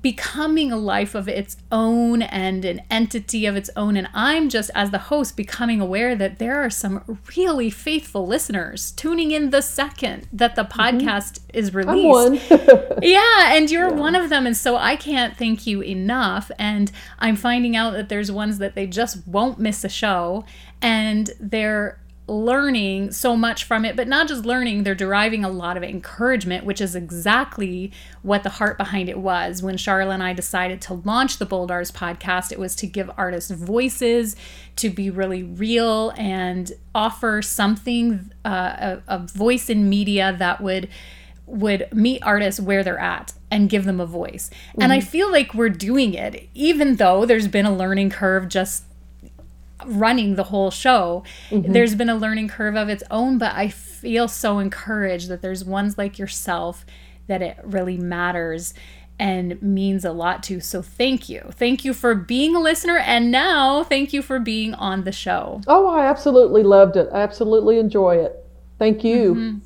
becoming 0.00 0.70
a 0.70 0.76
life 0.76 1.14
of 1.14 1.28
its 1.28 1.56
own 1.72 2.22
and 2.22 2.64
an 2.64 2.82
entity 2.90 3.46
of 3.46 3.56
its 3.56 3.70
own. 3.74 3.96
And 3.96 4.08
I'm 4.12 4.48
just, 4.48 4.70
as 4.74 4.90
the 4.90 4.98
host, 4.98 5.36
becoming 5.36 5.80
aware 5.80 6.14
that 6.14 6.38
there 6.38 6.62
are 6.62 6.70
some 6.70 7.18
really 7.36 7.70
faithful 7.70 8.26
listeners 8.26 8.92
tuning 8.92 9.30
in 9.30 9.50
the 9.50 9.62
second 9.62 10.28
that 10.32 10.56
the 10.56 10.64
mm-hmm. 10.64 10.98
podcast 10.98 11.40
mm-hmm. 11.40 11.58
is 11.58 11.74
released. 11.74 12.50
yeah, 13.02 13.56
and 13.56 13.70
you're 13.70 13.88
yeah. 13.88 13.94
one 13.94 14.14
of 14.14 14.28
them. 14.28 14.46
And 14.46 14.56
so 14.56 14.76
I 14.76 14.96
can't 14.96 15.36
thank 15.36 15.66
you 15.66 15.82
enough. 15.82 16.50
And 16.58 16.92
I'm 17.18 17.36
finding 17.36 17.74
out 17.74 17.92
that 17.94 18.08
there's 18.08 18.30
ones 18.30 18.58
that 18.58 18.74
they 18.74 18.86
just 18.86 19.26
won't 19.26 19.58
miss 19.58 19.84
a 19.84 19.88
show 19.88 20.44
and 20.80 21.30
they're 21.40 21.98
learning 22.28 23.10
so 23.10 23.36
much 23.36 23.64
from 23.64 23.84
it, 23.84 23.96
but 23.96 24.06
not 24.06 24.28
just 24.28 24.44
learning, 24.44 24.82
they're 24.82 24.94
deriving 24.94 25.44
a 25.44 25.48
lot 25.48 25.76
of 25.76 25.82
encouragement, 25.82 26.64
which 26.64 26.80
is 26.80 26.94
exactly 26.94 27.90
what 28.22 28.42
the 28.42 28.50
heart 28.50 28.76
behind 28.76 29.08
it 29.08 29.18
was. 29.18 29.62
When 29.62 29.76
Charla 29.76 30.14
and 30.14 30.22
I 30.22 30.34
decided 30.34 30.80
to 30.82 30.94
launch 30.94 31.38
the 31.38 31.46
Bold 31.46 31.70
Arts 31.70 31.90
podcast, 31.90 32.52
it 32.52 32.58
was 32.58 32.76
to 32.76 32.86
give 32.86 33.10
artists 33.16 33.50
voices, 33.50 34.36
to 34.76 34.90
be 34.90 35.10
really 35.10 35.42
real, 35.42 36.12
and 36.16 36.70
offer 36.94 37.40
something, 37.42 38.30
uh, 38.44 38.98
a, 39.08 39.16
a 39.16 39.18
voice 39.18 39.70
in 39.70 39.88
media 39.88 40.34
that 40.38 40.60
would 40.60 40.88
would 41.46 41.88
meet 41.94 42.22
artists 42.22 42.60
where 42.60 42.84
they're 42.84 42.98
at 42.98 43.32
and 43.50 43.70
give 43.70 43.86
them 43.86 44.00
a 44.00 44.06
voice. 44.06 44.50
Mm-hmm. 44.50 44.82
And 44.82 44.92
I 44.92 44.98
mm-hmm. 44.98 45.08
feel 45.08 45.32
like 45.32 45.54
we're 45.54 45.70
doing 45.70 46.12
it, 46.12 46.46
even 46.52 46.96
though 46.96 47.24
there's 47.24 47.48
been 47.48 47.64
a 47.64 47.74
learning 47.74 48.10
curve 48.10 48.48
just 48.48 48.84
running 49.86 50.34
the 50.34 50.44
whole 50.44 50.70
show. 50.70 51.22
Mm-hmm. 51.50 51.72
There's 51.72 51.94
been 51.94 52.08
a 52.08 52.14
learning 52.16 52.48
curve 52.48 52.76
of 52.76 52.88
its 52.88 53.02
own, 53.10 53.38
but 53.38 53.54
I 53.54 53.68
feel 53.68 54.28
so 54.28 54.58
encouraged 54.58 55.28
that 55.28 55.42
there's 55.42 55.64
ones 55.64 55.98
like 55.98 56.18
yourself 56.18 56.84
that 57.26 57.42
it 57.42 57.58
really 57.62 57.96
matters 57.96 58.74
and 59.18 59.60
means 59.60 60.04
a 60.04 60.12
lot 60.12 60.42
to. 60.44 60.60
So 60.60 60.80
thank 60.80 61.28
you. 61.28 61.50
Thank 61.52 61.84
you 61.84 61.92
for 61.92 62.14
being 62.14 62.54
a 62.54 62.60
listener 62.60 62.98
and 62.98 63.30
now 63.30 63.82
thank 63.82 64.12
you 64.12 64.22
for 64.22 64.38
being 64.38 64.74
on 64.74 65.04
the 65.04 65.12
show. 65.12 65.60
Oh, 65.66 65.88
I 65.88 66.06
absolutely 66.06 66.62
loved 66.62 66.96
it. 66.96 67.08
I 67.12 67.22
absolutely 67.22 67.78
enjoy 67.78 68.16
it. 68.16 68.44
Thank 68.78 69.02
you. 69.02 69.34
Mm-hmm. 69.34 69.58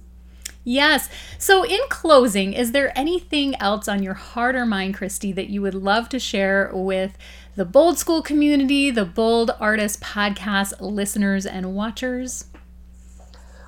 Yes. 0.64 1.09
So, 1.38 1.64
in 1.64 1.81
closing, 1.88 2.53
is 2.53 2.70
there 2.70 2.96
anything 2.96 3.57
else 3.57 3.88
on 3.88 4.03
your 4.03 4.14
heart 4.14 4.55
or 4.55 4.64
mind, 4.64 4.94
Christy, 4.94 5.33
that 5.33 5.48
you 5.48 5.61
would 5.61 5.75
love 5.75 6.09
to 6.11 6.20
share 6.20 6.70
with 6.72 7.18
the 7.54 7.64
Bold 7.66 7.98
School 7.98 8.22
community, 8.22 8.90
the 8.90 9.04
Bold 9.04 9.50
Artist 9.60 10.00
podcast 10.00 10.80
listeners 10.80 11.44
and 11.44 11.74
watchers? 11.74 12.46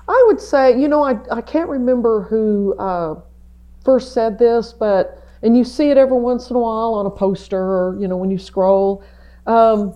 I 0.07 0.23
would 0.27 0.41
say, 0.41 0.79
you 0.79 0.87
know, 0.87 1.03
I, 1.03 1.17
I 1.31 1.41
can't 1.41 1.69
remember 1.69 2.23
who 2.23 2.75
uh, 2.79 3.21
first 3.83 4.13
said 4.13 4.39
this, 4.39 4.73
but, 4.73 5.23
and 5.43 5.55
you 5.55 5.63
see 5.63 5.91
it 5.91 5.97
every 5.97 6.17
once 6.17 6.49
in 6.49 6.55
a 6.55 6.59
while 6.59 6.95
on 6.95 7.05
a 7.05 7.11
poster 7.11 7.61
or, 7.61 7.97
you 7.99 8.07
know, 8.07 8.17
when 8.17 8.31
you 8.31 8.39
scroll. 8.39 9.03
Um, 9.45 9.93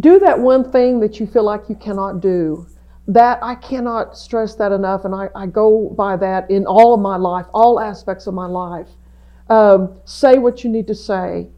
do 0.00 0.18
that 0.18 0.38
one 0.38 0.70
thing 0.70 1.00
that 1.00 1.18
you 1.18 1.26
feel 1.26 1.44
like 1.44 1.62
you 1.70 1.76
cannot 1.76 2.20
do. 2.20 2.66
That 3.06 3.38
I 3.42 3.54
cannot 3.54 4.18
stress 4.18 4.54
that 4.56 4.70
enough, 4.70 5.06
and 5.06 5.14
I, 5.14 5.30
I 5.34 5.46
go 5.46 5.88
by 5.96 6.18
that 6.18 6.50
in 6.50 6.66
all 6.66 6.92
of 6.92 7.00
my 7.00 7.16
life, 7.16 7.46
all 7.54 7.80
aspects 7.80 8.26
of 8.26 8.34
my 8.34 8.44
life. 8.44 8.88
Um, 9.48 9.98
say 10.04 10.36
what 10.36 10.62
you 10.62 10.68
need 10.68 10.86
to 10.88 10.94
say 10.94 11.48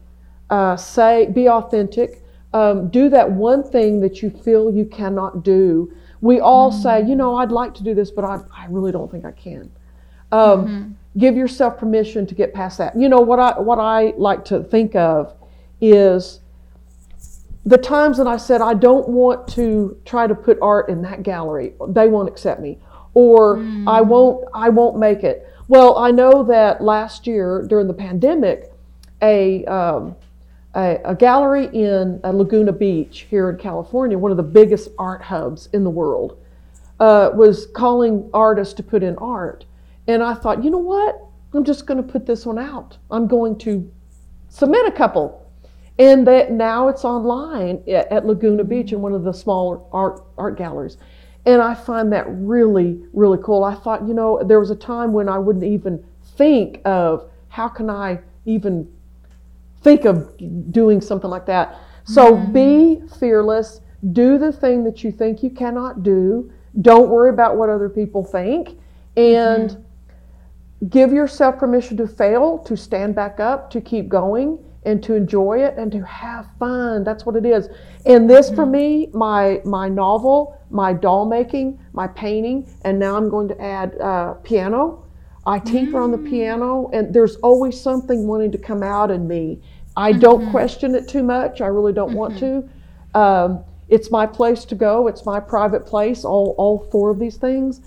uh, 0.51 0.75
say, 0.75 1.27
be 1.27 1.49
authentic. 1.49 2.23
Um, 2.53 2.89
do 2.89 3.09
that 3.09 3.31
one 3.31 3.63
thing 3.63 4.01
that 4.01 4.21
you 4.21 4.29
feel 4.29 4.69
you 4.69 4.85
cannot 4.85 5.43
do. 5.43 5.91
We 6.19 6.39
all 6.41 6.71
mm-hmm. 6.71 6.81
say, 6.81 7.03
you 7.03 7.15
know, 7.15 7.37
I'd 7.37 7.51
like 7.51 7.73
to 7.75 7.83
do 7.83 7.95
this, 7.95 8.11
but 8.11 8.25
I, 8.25 8.41
I 8.55 8.67
really 8.69 8.91
don't 8.91 9.09
think 9.09 9.25
I 9.25 9.31
can. 9.31 9.71
Um, 10.31 10.67
mm-hmm. 10.67 10.91
Give 11.17 11.35
yourself 11.35 11.77
permission 11.77 12.27
to 12.27 12.35
get 12.35 12.53
past 12.53 12.77
that. 12.77 12.97
You 12.97 13.09
know 13.09 13.19
what 13.19 13.39
I 13.39 13.59
what 13.59 13.79
I 13.79 14.13
like 14.15 14.45
to 14.45 14.63
think 14.63 14.95
of 14.95 15.33
is 15.81 16.39
the 17.65 17.77
times 17.77 18.17
that 18.17 18.27
I 18.27 18.37
said 18.37 18.61
I 18.61 18.73
don't 18.75 19.09
want 19.09 19.45
to 19.49 19.97
try 20.05 20.27
to 20.27 20.33
put 20.33 20.57
art 20.61 20.87
in 20.87 21.01
that 21.01 21.23
gallery. 21.23 21.73
They 21.89 22.07
won't 22.07 22.29
accept 22.29 22.61
me, 22.61 22.79
or 23.13 23.57
mm. 23.57 23.89
I 23.89 23.99
won't 23.99 24.47
I 24.53 24.69
won't 24.69 24.97
make 24.97 25.25
it. 25.25 25.45
Well, 25.67 25.97
I 25.97 26.11
know 26.11 26.43
that 26.43 26.81
last 26.81 27.27
year 27.27 27.65
during 27.67 27.87
the 27.87 27.93
pandemic, 27.93 28.71
a 29.21 29.65
um, 29.65 30.15
a, 30.75 30.99
a 31.03 31.15
gallery 31.15 31.65
in 31.73 32.19
uh, 32.23 32.31
Laguna 32.31 32.71
Beach 32.71 33.27
here 33.29 33.49
in 33.49 33.57
California, 33.57 34.17
one 34.17 34.31
of 34.31 34.37
the 34.37 34.43
biggest 34.43 34.89
art 34.97 35.21
hubs 35.21 35.67
in 35.73 35.83
the 35.83 35.89
world, 35.89 36.37
uh, 36.99 37.31
was 37.33 37.67
calling 37.67 38.29
artists 38.33 38.73
to 38.75 38.83
put 38.83 39.03
in 39.03 39.15
art. 39.17 39.65
And 40.07 40.23
I 40.23 40.33
thought, 40.33 40.63
you 40.63 40.69
know 40.69 40.77
what? 40.77 41.21
I'm 41.53 41.63
just 41.63 41.85
going 41.85 41.97
to 41.97 42.11
put 42.11 42.25
this 42.25 42.45
one 42.45 42.57
out. 42.57 42.97
I'm 43.09 43.27
going 43.27 43.57
to 43.59 43.91
submit 44.49 44.85
a 44.85 44.91
couple. 44.91 45.37
And 45.99 46.25
that 46.27 46.51
now 46.51 46.87
it's 46.87 47.03
online 47.03 47.83
at, 47.87 48.11
at 48.11 48.25
Laguna 48.25 48.63
Beach 48.63 48.93
in 48.93 49.01
one 49.01 49.13
of 49.13 49.23
the 49.23 49.33
smaller 49.33 49.79
art 49.91 50.23
art 50.37 50.57
galleries. 50.57 50.97
And 51.45 51.61
I 51.61 51.73
find 51.73 52.11
that 52.13 52.25
really, 52.29 52.99
really 53.13 53.39
cool. 53.43 53.63
I 53.63 53.75
thought, 53.75 54.07
you 54.07 54.13
know, 54.13 54.41
there 54.43 54.59
was 54.59 54.69
a 54.69 54.75
time 54.75 55.11
when 55.11 55.27
I 55.27 55.37
wouldn't 55.37 55.65
even 55.65 56.03
think 56.37 56.81
of 56.85 57.29
how 57.49 57.67
can 57.67 57.89
I 57.89 58.19
even 58.45 58.87
think 59.81 60.05
of 60.05 60.31
doing 60.71 61.01
something 61.01 61.29
like 61.29 61.45
that. 61.47 61.75
So 62.03 62.35
mm-hmm. 62.35 62.53
be 62.53 63.01
fearless. 63.19 63.81
Do 64.13 64.37
the 64.37 64.51
thing 64.51 64.83
that 64.85 65.03
you 65.03 65.11
think 65.11 65.43
you 65.43 65.49
cannot 65.49 66.03
do. 66.03 66.51
Don't 66.81 67.09
worry 67.09 67.29
about 67.29 67.57
what 67.57 67.69
other 67.69 67.89
people 67.89 68.23
think. 68.23 68.79
And 69.17 69.71
mm-hmm. 69.71 70.87
give 70.87 71.11
yourself 71.11 71.57
permission 71.59 71.97
to 71.97 72.07
fail, 72.07 72.59
to 72.59 72.75
stand 72.77 73.15
back 73.15 73.39
up, 73.39 73.69
to 73.71 73.81
keep 73.81 74.09
going. 74.09 74.57
and 74.83 75.03
to 75.03 75.13
enjoy 75.13 75.59
it 75.63 75.77
and 75.77 75.91
to 75.91 76.03
have 76.05 76.47
fun. 76.57 77.03
That's 77.03 77.25
what 77.25 77.35
it 77.35 77.45
is. 77.45 77.69
And 78.05 78.29
this 78.29 78.49
for 78.49 78.65
me, 78.65 79.09
my 79.13 79.61
my 79.63 79.87
novel, 79.89 80.59
my 80.69 80.93
doll 80.93 81.25
making, 81.25 81.79
my 81.93 82.07
painting, 82.07 82.67
and 82.83 82.97
now 82.97 83.15
I'm 83.15 83.29
going 83.29 83.47
to 83.49 83.61
add 83.61 83.99
uh, 84.01 84.33
piano. 84.35 85.03
I 85.45 85.59
tinker 85.59 85.99
on 85.99 86.11
the 86.11 86.17
mm. 86.17 86.29
piano, 86.29 86.89
and 86.93 87.13
there's 87.13 87.35
always 87.37 87.79
something 87.79 88.27
wanting 88.27 88.51
to 88.51 88.57
come 88.57 88.83
out 88.83 89.09
in 89.09 89.27
me. 89.27 89.59
I 89.97 90.11
don't 90.11 90.41
mm-hmm. 90.41 90.51
question 90.51 90.95
it 90.95 91.07
too 91.07 91.23
much. 91.23 91.61
I 91.61 91.67
really 91.67 91.93
don't 91.93 92.13
want 92.13 92.37
to. 92.39 92.45
Mm-hmm. 92.45 93.17
Um, 93.17 93.63
it's 93.89 94.09
my 94.09 94.25
place 94.25 94.63
to 94.65 94.75
go. 94.75 95.07
It's 95.07 95.25
my 95.25 95.39
private 95.39 95.85
place. 95.85 96.23
All 96.23 96.55
all 96.57 96.87
four 96.91 97.09
of 97.09 97.19
these 97.19 97.37
things, 97.37 97.81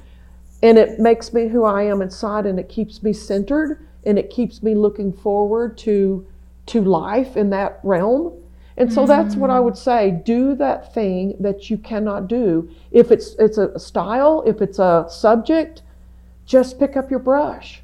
and 0.63 0.79
it 0.79 0.99
makes 0.99 1.33
me 1.33 1.49
who 1.49 1.65
I 1.65 1.85
am 1.85 2.03
inside, 2.03 2.45
and 2.45 2.59
it 2.59 2.69
keeps 2.69 3.03
me 3.03 3.13
centered, 3.13 3.87
and 4.05 4.19
it 4.19 4.31
keeps 4.31 4.63
me 4.63 4.75
looking 4.75 5.13
forward 5.13 5.79
to 5.79 6.27
to 6.67 6.83
life 6.83 7.37
in 7.37 7.51
that 7.51 7.81
realm. 7.83 8.33
And 8.77 8.93
so 8.93 9.07
that's 9.07 9.37
what 9.37 9.51
I 9.51 9.59
mm. 9.59 9.65
would 9.65 9.77
say. 9.77 10.11
Do 10.11 10.57
that 10.57 10.93
thing 10.93 11.37
that 11.39 11.71
you 11.71 11.79
cannot 11.79 12.27
do. 12.27 12.69
If 12.91 13.13
it's 13.13 13.37
it's 13.39 13.57
a 13.57 13.79
style, 13.79 14.43
if 14.45 14.61
it's 14.61 14.81
a 14.81 15.07
subject, 15.09 15.83
just 16.47 16.79
pick 16.79 16.97
up 16.97 17.11
your 17.11 17.21
brush. 17.21 17.83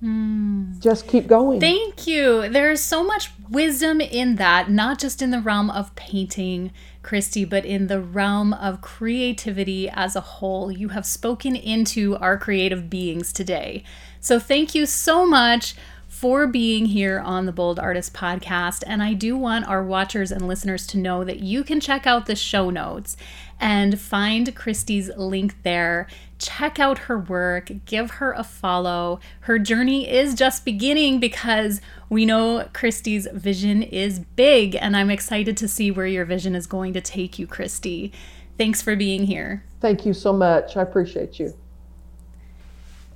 Hmm. 0.00 0.78
Just 0.78 1.06
keep 1.06 1.26
going. 1.26 1.60
Thank 1.60 2.06
you. 2.06 2.48
There's 2.48 2.80
so 2.80 3.04
much 3.04 3.30
wisdom 3.50 4.00
in 4.00 4.36
that, 4.36 4.70
not 4.70 4.98
just 4.98 5.20
in 5.20 5.30
the 5.30 5.40
realm 5.40 5.68
of 5.70 5.94
painting, 5.94 6.72
Christy, 7.02 7.44
but 7.44 7.66
in 7.66 7.88
the 7.88 8.00
realm 8.00 8.54
of 8.54 8.80
creativity 8.80 9.90
as 9.90 10.16
a 10.16 10.20
whole. 10.20 10.72
You 10.72 10.88
have 10.88 11.04
spoken 11.04 11.54
into 11.54 12.16
our 12.16 12.38
creative 12.38 12.88
beings 12.88 13.30
today. 13.30 13.84
So 14.20 14.38
thank 14.38 14.74
you 14.74 14.86
so 14.86 15.26
much 15.26 15.74
for 16.08 16.46
being 16.46 16.86
here 16.86 17.18
on 17.18 17.46
the 17.46 17.52
Bold 17.52 17.78
Artist 17.78 18.12
podcast. 18.12 18.82
And 18.86 19.02
I 19.02 19.12
do 19.12 19.36
want 19.36 19.68
our 19.68 19.82
watchers 19.82 20.32
and 20.32 20.48
listeners 20.48 20.86
to 20.88 20.98
know 20.98 21.24
that 21.24 21.40
you 21.40 21.62
can 21.62 21.78
check 21.78 22.06
out 22.06 22.26
the 22.26 22.36
show 22.36 22.68
notes 22.68 23.16
and 23.60 24.00
find 24.00 24.54
Christy's 24.56 25.10
link 25.16 25.62
there. 25.62 26.06
Check 26.38 26.80
out 26.80 26.98
her 27.00 27.18
work, 27.18 27.70
give 27.84 28.12
her 28.12 28.32
a 28.32 28.42
follow. 28.42 29.20
Her 29.40 29.58
journey 29.58 30.10
is 30.10 30.34
just 30.34 30.64
beginning 30.64 31.20
because 31.20 31.82
we 32.08 32.24
know 32.24 32.68
Christy's 32.72 33.28
vision 33.32 33.82
is 33.82 34.18
big, 34.18 34.74
and 34.74 34.96
I'm 34.96 35.10
excited 35.10 35.56
to 35.58 35.68
see 35.68 35.90
where 35.90 36.06
your 36.06 36.24
vision 36.24 36.54
is 36.54 36.66
going 36.66 36.94
to 36.94 37.00
take 37.00 37.38
you, 37.38 37.46
Christy. 37.46 38.12
Thanks 38.56 38.80
for 38.80 38.96
being 38.96 39.24
here. 39.24 39.62
Thank 39.80 40.06
you 40.06 40.14
so 40.14 40.32
much. 40.32 40.76
I 40.76 40.82
appreciate 40.82 41.38
you. 41.38 41.54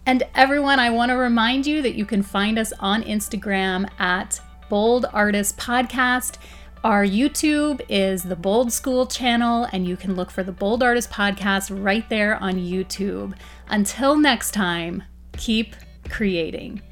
And 0.07 0.23
everyone, 0.35 0.79
I 0.79 0.91
want 0.91 1.11
to 1.11 1.17
remind 1.17 1.67
you 1.67 1.81
that 1.81 1.95
you 1.95 2.05
can 2.05 2.23
find 2.23 2.59
us 2.59 2.75
on 2.79 3.03
Instagram 3.03 3.89
at 3.99 4.39
Bold 4.69 5.07
Artist 5.13 5.57
Podcast. 5.57 6.37
Our 6.85 7.07
YouTube 7.07 7.81
is 7.89 8.25
the 8.25 8.37
Bold 8.37 8.71
School 8.71 9.07
channel, 9.07 9.67
and 9.73 9.87
you 9.87 9.97
can 9.97 10.17
look 10.17 10.31
for 10.31 10.43
the 10.43 10.53
Bold 10.53 10.83
Artist 10.83 11.11
Podcast 11.11 11.75
right 11.83 12.07
there 12.11 12.37
on 12.37 12.57
YouTube. 12.57 13.33
Until 13.69 14.19
next 14.19 14.51
time, 14.51 15.03
keep 15.35 15.77
creating. 16.11 16.83